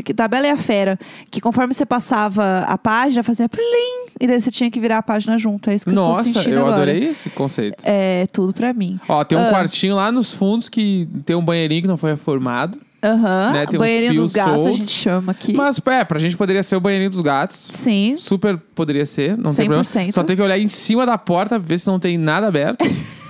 Que- 0.03 0.13
Da 0.13 0.27
Bela 0.29 0.47
e 0.47 0.51
a 0.51 0.57
Fera. 0.57 0.99
Que 1.31 1.41
conforme 1.41 1.73
você 1.75 1.85
passava 1.87 2.61
a 2.61 2.77
página, 2.79 3.23
fazia 3.23 3.49
plim, 3.49 3.63
e 4.21 4.27
daí 4.27 4.41
você 4.41 4.51
tinha 4.51 4.71
que 4.71 4.81
virar 4.81 4.99
a 4.99 5.03
página 5.03 5.37
junto. 5.39 5.71
É 5.71 5.75
isso 5.75 5.85
que 5.85 5.91
eu 5.91 5.95
estou 5.95 6.09
nossa, 6.09 6.25
sentindo 6.25 6.51
eu 6.57 6.61
agora. 6.67 6.75
adorei 6.77 7.05
esse 7.09 7.31
conceito. 7.31 7.83
É 7.85 8.27
tudo 8.33 8.53
pra 8.53 8.73
mim. 8.73 8.99
Ó, 9.09 9.23
tem 9.25 9.37
um 9.39 9.43
Ah. 9.47 9.51
quartinho 9.51 9.95
lá 9.97 10.11
nos 10.11 10.33
fundos 10.33 10.69
que 10.69 11.09
tem 11.25 11.37
um 11.37 11.45
banheirinho 11.45 11.83
que 11.83 11.89
não 11.89 11.97
foi 11.99 12.11
reformado. 12.13 12.79
Aham. 13.03 13.53
Né, 13.53 13.67
tem 13.67 13.77
uns 13.79 13.81
Banheirinho 13.83 14.15
dos 14.23 14.33
gatos, 14.33 14.65
a 14.65 14.73
gente 14.73 14.91
chama 14.91 15.33
aqui. 15.33 15.53
Mas, 15.53 15.79
é, 15.89 16.05
pra 16.05 16.19
gente 16.19 16.39
poderia 16.39 16.63
ser 16.63 16.75
o 16.77 16.81
banheirinho 16.81 17.11
dos 17.11 17.21
gatos. 17.21 17.67
Sim. 17.69 18.15
Super 18.17 18.57
poderia 18.75 19.05
ser, 19.05 19.37
não 19.37 19.55
tem 19.55 19.67
problema. 19.67 19.85
100%. 19.85 20.13
Só 20.15 20.23
tem 20.23 20.35
que 20.35 20.41
olhar 20.41 20.59
em 20.59 20.69
cima 20.69 21.05
da 21.05 21.19
porta, 21.19 21.59
ver 21.59 21.79
se 21.79 21.87
não 21.87 21.99
tem 21.99 22.17
nada 22.17 22.49
aberto. 22.49 22.83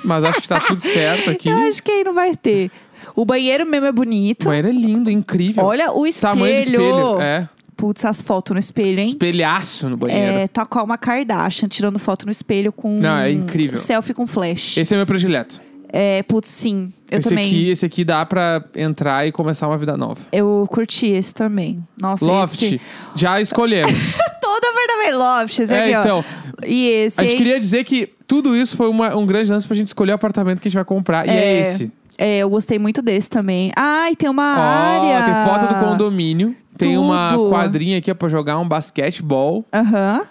mas 0.04 0.22
acho 0.22 0.40
que 0.42 0.46
tá 0.48 0.60
tudo 0.60 0.80
certo 0.80 1.30
aqui. 1.32 1.48
Eu 1.48 1.56
acho 1.56 1.82
que 1.82 1.90
aí 1.90 2.04
não 2.04 2.14
vai 2.14 2.36
ter. 2.36 2.70
O 3.14 3.24
banheiro 3.24 3.64
mesmo 3.66 3.86
é 3.86 3.92
bonito. 3.92 4.42
O 4.42 4.46
banheiro 4.46 4.68
é 4.68 4.72
lindo, 4.72 5.10
incrível. 5.10 5.64
Olha 5.64 5.92
o 5.92 6.06
espelho. 6.06 6.32
Tamanho 6.34 6.54
do 6.56 6.60
espelho. 6.60 7.20
É. 7.20 7.48
Putz, 7.76 8.04
as 8.04 8.22
fotos 8.22 8.54
no 8.54 8.60
espelho, 8.60 9.00
hein? 9.00 9.06
Espelhaço 9.06 9.88
no 9.88 9.96
banheiro. 9.96 10.38
É, 10.38 10.46
tá 10.48 10.64
qual 10.64 10.84
uma 10.84 10.96
Kardashian 10.96 11.68
tirando 11.68 11.98
foto 11.98 12.24
no 12.26 12.32
espelho 12.32 12.72
com. 12.72 13.00
Não, 13.00 13.16
é 13.18 13.30
incrível. 13.32 13.76
Selfie 13.76 14.14
com 14.14 14.26
flash. 14.26 14.76
Esse 14.76 14.94
é 14.94 14.96
meu 14.96 15.06
predileto. 15.06 15.60
É, 15.96 16.22
putz, 16.24 16.50
sim. 16.50 16.92
Eu 17.10 17.20
esse 17.20 17.28
também. 17.28 17.46
aqui, 17.46 17.68
esse 17.70 17.86
aqui 17.86 18.04
dá 18.04 18.24
pra 18.26 18.64
entrar 18.74 19.26
e 19.28 19.32
começar 19.32 19.68
uma 19.68 19.78
vida 19.78 19.96
nova. 19.96 20.20
Eu 20.32 20.66
curti 20.70 21.06
esse 21.06 21.32
também. 21.32 21.84
Nossa, 22.00 22.24
Loft, 22.24 22.62
esse. 22.62 22.80
já 23.14 23.40
escolhemos. 23.40 23.92
Todo 24.42 24.64
apartamento 24.64 25.18
Loft, 25.18 25.58
esse 25.60 25.72
é, 25.72 25.84
aqui, 25.84 25.94
ó. 25.94 26.00
então, 26.00 26.24
E 26.66 26.88
esse. 26.88 27.20
a 27.20 27.22
gente 27.24 27.32
hein? 27.32 27.38
queria 27.38 27.60
dizer 27.60 27.84
que 27.84 28.08
tudo 28.26 28.56
isso 28.56 28.76
foi 28.76 28.88
uma- 28.88 29.14
um 29.16 29.24
grande 29.24 29.52
lance 29.52 29.66
pra 29.68 29.76
gente 29.76 29.86
escolher 29.88 30.12
o 30.12 30.14
apartamento 30.16 30.60
que 30.60 30.66
a 30.66 30.70
gente 30.70 30.76
vai 30.76 30.84
comprar. 30.84 31.26
E 31.28 31.30
é 31.30 31.34
É. 31.58 31.60
esse. 31.60 31.92
É, 32.16 32.38
eu 32.38 32.50
gostei 32.50 32.78
muito 32.78 33.02
desse 33.02 33.28
também. 33.28 33.72
Ai, 33.76 34.14
tem 34.14 34.28
uma 34.28 34.56
Ó, 34.56 34.60
área. 34.60 35.24
tem 35.24 35.52
foto 35.52 35.74
do 35.74 35.80
condomínio. 35.80 36.54
Tem 36.76 36.98
uma 36.98 37.30
Tudo. 37.34 37.50
quadrinha 37.50 37.98
aqui 37.98 38.10
ó, 38.10 38.14
pra 38.14 38.28
jogar 38.28 38.58
um 38.58 38.66
basquetebol. 38.66 39.64
Aham. 39.72 40.22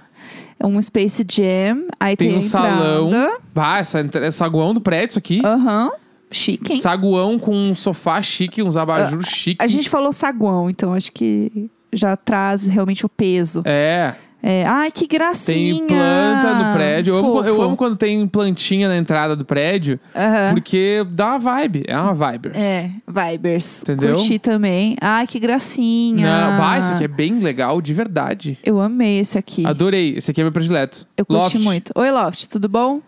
É 0.60 0.66
um 0.66 0.82
Space 0.82 1.26
Jam. 1.30 1.88
Aí 2.00 2.16
tem, 2.18 2.28
Tem 2.30 2.36
a 2.38 2.40
um 2.40 2.42
salão. 2.42 3.08
entrada. 3.08 3.38
Ah, 3.56 3.78
essa, 3.80 4.00
entra- 4.02 4.28
esse 4.28 4.38
saguão 4.38 4.74
do 4.74 4.82
prédio, 4.82 5.12
isso 5.14 5.20
aqui. 5.20 5.42
Aham. 5.46 5.90
Chique, 6.32 6.74
hein? 6.74 6.82
Saguão 6.82 7.38
com 7.38 7.54
um 7.56 7.76
sofá 7.76 8.22
chique, 8.22 8.64
uns 8.64 8.76
abajur 8.76 9.24
chique. 9.24 9.64
A 9.64 9.68
gente 9.68 9.88
falou 9.90 10.12
saguão, 10.12 10.70
então 10.70 10.94
acho 10.94 11.12
que 11.12 11.70
já 11.94 12.16
traz 12.18 12.66
realmente 12.66 13.06
o 13.06 13.10
peso. 13.10 13.62
É, 13.66 14.16
É, 14.46 14.66
Ai, 14.66 14.92
que 14.92 15.08
gracinha! 15.08 15.78
tem 15.80 15.88
planta 15.88 16.54
no 16.54 16.74
prédio. 16.74 17.14
Eu 17.14 17.18
amo, 17.20 17.44
eu 17.46 17.62
amo 17.62 17.78
quando 17.78 17.96
tem 17.96 18.28
plantinha 18.28 18.90
na 18.90 18.98
entrada 18.98 19.38
do 19.38 19.46
prédio, 19.46 19.98
Aham. 20.14 20.52
porque 20.52 21.06
dá 21.12 21.28
uma 21.28 21.40
vibe. 21.40 21.86
É 21.88 21.98
uma 21.98 22.14
vibe. 22.14 22.52
É, 22.54 22.90
Vibers. 23.08 23.82
Entendeu? 23.84 24.16
Curti 24.16 24.40
também. 24.40 24.98
Ai, 25.00 25.26
que 25.28 25.40
gracinha. 25.40 26.28
Não, 26.28 26.58
bah, 26.58 26.78
esse 26.78 26.92
aqui 26.94 27.06
é 27.06 27.08
bem 27.08 27.40
legal, 27.40 27.82
de 27.82 27.94
verdade. 27.94 28.58
Eu 28.62 28.82
amei 28.82 29.20
esse 29.20 29.38
aqui. 29.38 29.66
Adorei. 29.66 30.16
Esse 30.18 30.32
aqui 30.32 30.42
é 30.42 30.44
meu 30.44 30.52
predileto. 30.52 31.08
Eu 31.16 31.26
curti 31.26 31.42
Loft, 31.56 31.64
muito. 31.64 31.94
Oi, 31.96 32.12
Loft, 32.12 32.48
tudo 32.50 32.68
bom? 32.68 33.00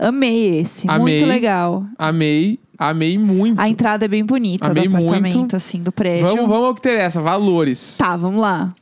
Amei 0.00 0.60
esse. 0.60 0.88
Amei. 0.88 1.18
Muito 1.18 1.26
legal. 1.28 1.84
Amei, 1.98 2.58
amei 2.78 3.18
muito. 3.18 3.60
A 3.60 3.68
entrada 3.68 4.06
é 4.06 4.08
bem 4.08 4.24
bonita 4.24 4.68
Amei 4.70 4.88
do 4.88 4.96
apartamento, 4.96 5.36
muito. 5.36 5.54
assim, 5.56 5.82
do 5.82 5.92
prédio. 5.92 6.26
Vamos, 6.26 6.48
vamos 6.48 6.66
ao 6.68 6.74
que 6.74 6.80
interessa. 6.80 7.20
Valores. 7.20 7.98
Tá, 7.98 8.16
vamos 8.16 8.40
lá. 8.40 8.72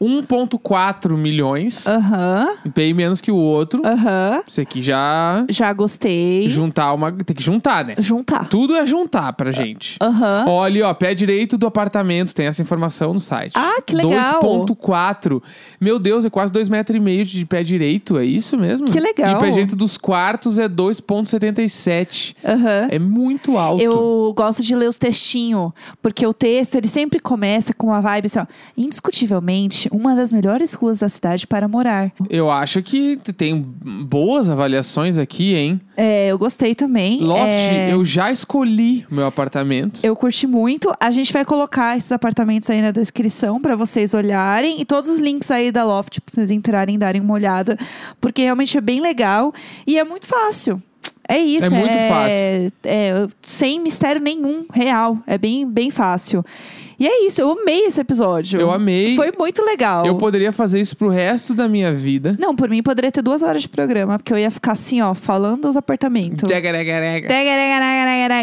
1,4 0.00 1.16
milhões. 1.16 1.86
Aham, 1.86 2.48
Bem 2.74 2.92
menos 2.92 3.20
que 3.20 3.30
o 3.30 3.36
outro. 3.36 3.80
aham. 3.84 4.42
Esse 4.46 4.60
aqui 4.60 4.82
já. 4.82 5.44
Já 5.48 5.72
gostei. 5.72 6.48
Juntar 6.48 6.92
uma. 6.92 7.12
Tem 7.12 7.34
que 7.34 7.42
juntar, 7.42 7.84
né? 7.84 7.94
Juntar. 7.98 8.48
Tudo 8.48 8.74
é 8.76 8.84
juntar 8.84 9.32
pra 9.32 9.52
gente. 9.52 9.96
Aham. 10.00 10.44
Olha, 10.48 10.88
ó, 10.88 10.94
pé 10.94 11.14
direito 11.14 11.56
do 11.56 11.66
apartamento, 11.66 12.34
tem 12.34 12.46
essa 12.46 12.60
informação 12.60 13.14
no 13.14 13.20
site. 13.20 13.52
Ah, 13.54 13.80
que 13.84 13.94
legal. 13.94 14.40
2.4. 14.42 15.42
Meu 15.80 15.98
Deus, 15.98 16.24
é 16.24 16.30
quase 16.30 16.52
2,5 16.52 16.70
metros 16.70 16.96
e 16.96 17.00
meio 17.00 17.24
de 17.24 17.44
pé 17.46 17.62
direito, 17.62 18.18
é 18.18 18.24
isso 18.24 18.56
mesmo? 18.58 18.86
Que 18.86 19.00
legal. 19.00 19.30
E 19.32 19.34
o 19.34 19.38
pé 19.38 19.50
direito 19.50 19.76
dos 19.76 19.96
quartos 19.96 20.58
é 20.58 20.68
2.77. 20.68 22.34
Aham. 22.44 22.88
É 22.90 22.98
muito 22.98 23.56
alto. 23.58 23.82
Eu 23.82 24.32
gosto 24.36 24.62
de 24.62 24.74
ler 24.74 24.88
os 24.88 24.96
textinhos, 24.98 25.72
porque 26.02 26.26
o 26.26 26.32
texto 26.32 26.74
ele 26.76 26.88
sempre 26.88 27.20
começa 27.20 27.72
com 27.72 27.88
uma 27.88 28.00
vibe 28.00 28.26
assim, 28.26 28.38
ó, 28.40 28.46
indiscutivelmente 28.76 29.83
uma 29.92 30.14
das 30.14 30.30
melhores 30.32 30.72
ruas 30.74 30.98
da 30.98 31.08
cidade 31.08 31.46
para 31.46 31.66
morar. 31.68 32.12
Eu 32.30 32.50
acho 32.50 32.82
que 32.82 33.16
tem 33.36 33.60
boas 33.60 34.48
avaliações 34.48 35.18
aqui, 35.18 35.54
hein? 35.54 35.80
É, 35.96 36.28
eu 36.28 36.38
gostei 36.38 36.74
também. 36.74 37.20
Loft, 37.22 37.42
É, 37.46 37.92
eu 37.92 38.04
já 38.04 38.30
escolhi 38.30 39.06
meu 39.10 39.26
apartamento. 39.26 40.00
eu 40.02 40.14
curti 40.16 40.46
muito. 40.46 40.92
A 41.00 41.10
gente 41.10 41.32
vai 41.32 41.44
colocar 41.44 41.96
esses 41.96 42.10
apartamentos 42.12 42.68
aí 42.70 42.82
na 42.82 42.90
descrição 42.90 43.60
para 43.60 43.76
vocês 43.76 44.14
olharem 44.14 44.80
e 44.80 44.84
todos 44.84 45.08
os 45.08 45.20
links 45.20 45.50
aí 45.50 45.70
da 45.70 45.84
Loft 45.84 46.20
para 46.20 46.34
vocês 46.34 46.50
entrarem 46.50 46.96
e 46.96 46.98
darem 46.98 47.20
uma 47.20 47.34
olhada, 47.34 47.78
porque 48.20 48.42
realmente 48.42 48.76
é 48.76 48.80
bem 48.80 49.00
legal 49.00 49.52
e 49.86 49.98
é 49.98 50.04
muito 50.04 50.26
fácil. 50.26 50.82
É 51.26 51.38
isso. 51.38 51.66
É 51.66 51.70
muito 51.70 51.92
fácil. 51.92 52.72
É, 52.84 53.26
sem 53.42 53.80
mistério 53.80 54.20
nenhum, 54.20 54.66
real. 54.72 55.18
É 55.26 55.38
bem, 55.38 55.66
bem 55.66 55.90
fácil. 55.90 56.44
E 56.98 57.06
é 57.06 57.26
isso, 57.26 57.40
eu 57.40 57.50
amei 57.50 57.86
esse 57.86 58.00
episódio. 58.00 58.60
Eu 58.60 58.70
amei. 58.70 59.16
Foi 59.16 59.32
muito 59.38 59.62
legal. 59.64 60.06
Eu 60.06 60.16
poderia 60.16 60.52
fazer 60.52 60.80
isso 60.80 60.96
pro 60.96 61.08
resto 61.08 61.54
da 61.54 61.68
minha 61.68 61.92
vida. 61.92 62.36
Não, 62.38 62.54
por 62.54 62.68
mim 62.68 62.82
poderia 62.82 63.10
ter 63.10 63.22
duas 63.22 63.42
horas 63.42 63.62
de 63.62 63.68
programa, 63.68 64.18
porque 64.18 64.32
eu 64.32 64.38
ia 64.38 64.50
ficar 64.50 64.72
assim, 64.72 65.00
ó, 65.00 65.14
falando 65.14 65.62
dos 65.62 65.76
apartamentos. 65.76 66.48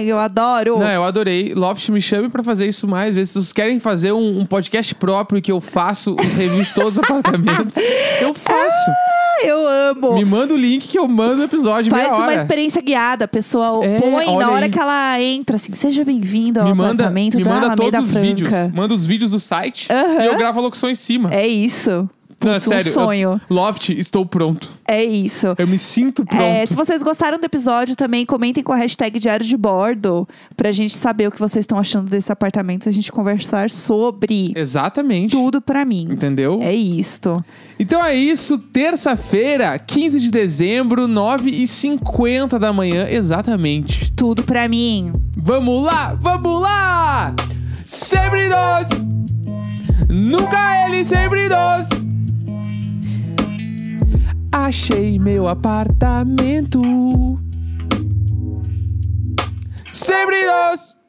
Eu 0.03 0.17
adoro. 0.17 0.79
Não, 0.79 0.87
eu 0.87 1.03
adorei. 1.03 1.53
Loft, 1.53 1.89
me 1.89 2.01
chame 2.01 2.29
pra 2.29 2.43
fazer 2.43 2.67
isso 2.67 2.87
mais 2.87 3.13
vezes. 3.13 3.29
Se 3.31 3.39
vocês 3.39 3.53
querem 3.53 3.79
fazer 3.79 4.11
um, 4.11 4.39
um 4.39 4.45
podcast 4.45 4.93
próprio 4.95 5.41
que 5.41 5.51
eu 5.51 5.59
faço 5.61 6.15
os 6.19 6.33
reviews 6.33 6.67
de 6.67 6.73
todos 6.73 6.93
os 6.93 6.99
apartamentos, 6.99 7.75
eu 8.21 8.33
faço. 8.33 8.89
Ah, 8.89 9.45
eu 9.45 9.67
amo. 9.67 10.13
Me 10.15 10.25
manda 10.25 10.53
o 10.53 10.57
link 10.57 10.87
que 10.87 10.99
eu 10.99 11.07
mando 11.07 11.41
o 11.41 11.45
episódio 11.45 11.89
Faz 11.89 12.13
uma 12.13 12.25
hora. 12.25 12.35
experiência 12.35 12.81
guiada. 12.81 13.25
A 13.25 13.27
pessoa 13.27 13.83
É, 13.83 13.99
põe 13.99 14.37
na 14.37 14.51
hora 14.51 14.65
aí. 14.65 14.71
que 14.71 14.79
ela 14.79 15.19
entra, 15.21 15.55
assim, 15.55 15.73
seja 15.73 16.03
bem-vindo 16.03 16.59
ao 16.59 16.67
Me 16.67 16.73
manda, 16.73 16.91
apartamento 17.05 17.37
me 17.37 17.43
da 17.43 17.49
manda 17.49 17.65
Alameda 17.67 17.91
todos 17.97 18.15
os 18.15 18.21
vídeos. 18.21 18.40
Manda 18.73 18.93
os 18.93 19.05
vídeos 19.05 19.31
do 19.31 19.39
site 19.39 19.87
Aham. 19.91 20.23
e 20.23 20.25
eu 20.27 20.37
gravo 20.37 20.59
a 20.59 20.63
locução 20.63 20.89
em 20.89 20.95
cima. 20.95 21.29
É 21.33 21.47
isso. 21.47 22.09
Não, 22.43 22.53
Putz, 22.53 22.63
sério. 22.63 22.89
um 22.89 22.93
sonho. 22.95 23.41
eu- 23.49 23.55
Loft, 23.55 23.89
estou 23.91 24.25
pronto. 24.25 24.67
É 24.87 25.03
isso. 25.03 25.53
Eu 25.59 25.67
me 25.67 25.77
sinto 25.77 26.25
pronto. 26.25 26.41
É, 26.41 26.65
se 26.65 26.75
vocês 26.75 27.03
gostaram 27.03 27.37
do 27.37 27.45
episódio, 27.45 27.95
também 27.95 28.25
comentem 28.25 28.63
com 28.63 28.71
a 28.73 28.75
hashtag 28.77 29.19
Diário 29.19 29.45
de 29.45 29.55
Bordo 29.55 30.27
pra 30.57 30.71
gente 30.71 30.95
saber 30.95 31.27
o 31.27 31.31
que 31.31 31.37
vocês 31.39 31.61
estão 31.61 31.77
achando 31.77 32.09
desse 32.09 32.31
apartamento, 32.31 32.89
a 32.89 32.91
gente 32.91 33.11
conversar 33.11 33.69
sobre 33.69 34.53
Exatamente. 34.55 35.29
tudo 35.33 35.61
pra 35.61 35.85
mim. 35.85 36.07
Entendeu? 36.09 36.57
É 36.63 36.73
isto. 36.73 37.45
Então 37.79 38.03
é 38.03 38.15
isso, 38.15 38.57
terça-feira, 38.57 39.77
15 39.77 40.19
de 40.19 40.31
dezembro, 40.31 41.07
9h50 41.07 42.57
da 42.57 42.73
manhã, 42.73 43.05
exatamente. 43.07 44.11
Tudo 44.15 44.41
pra 44.41 44.67
mim. 44.67 45.11
Vamos 45.37 45.83
lá, 45.83 46.15
vamos 46.19 46.59
lá! 46.59 47.35
Sempre 47.91 48.47
nós! 48.47 48.87
Nunca 50.07 50.87
ele, 50.87 51.03
sempre 51.03 51.49
nós! 51.49 51.89
Achei 54.49 55.19
meu 55.19 55.49
apartamento. 55.49 56.79
Sempre 59.89 60.45
nós! 60.45 61.00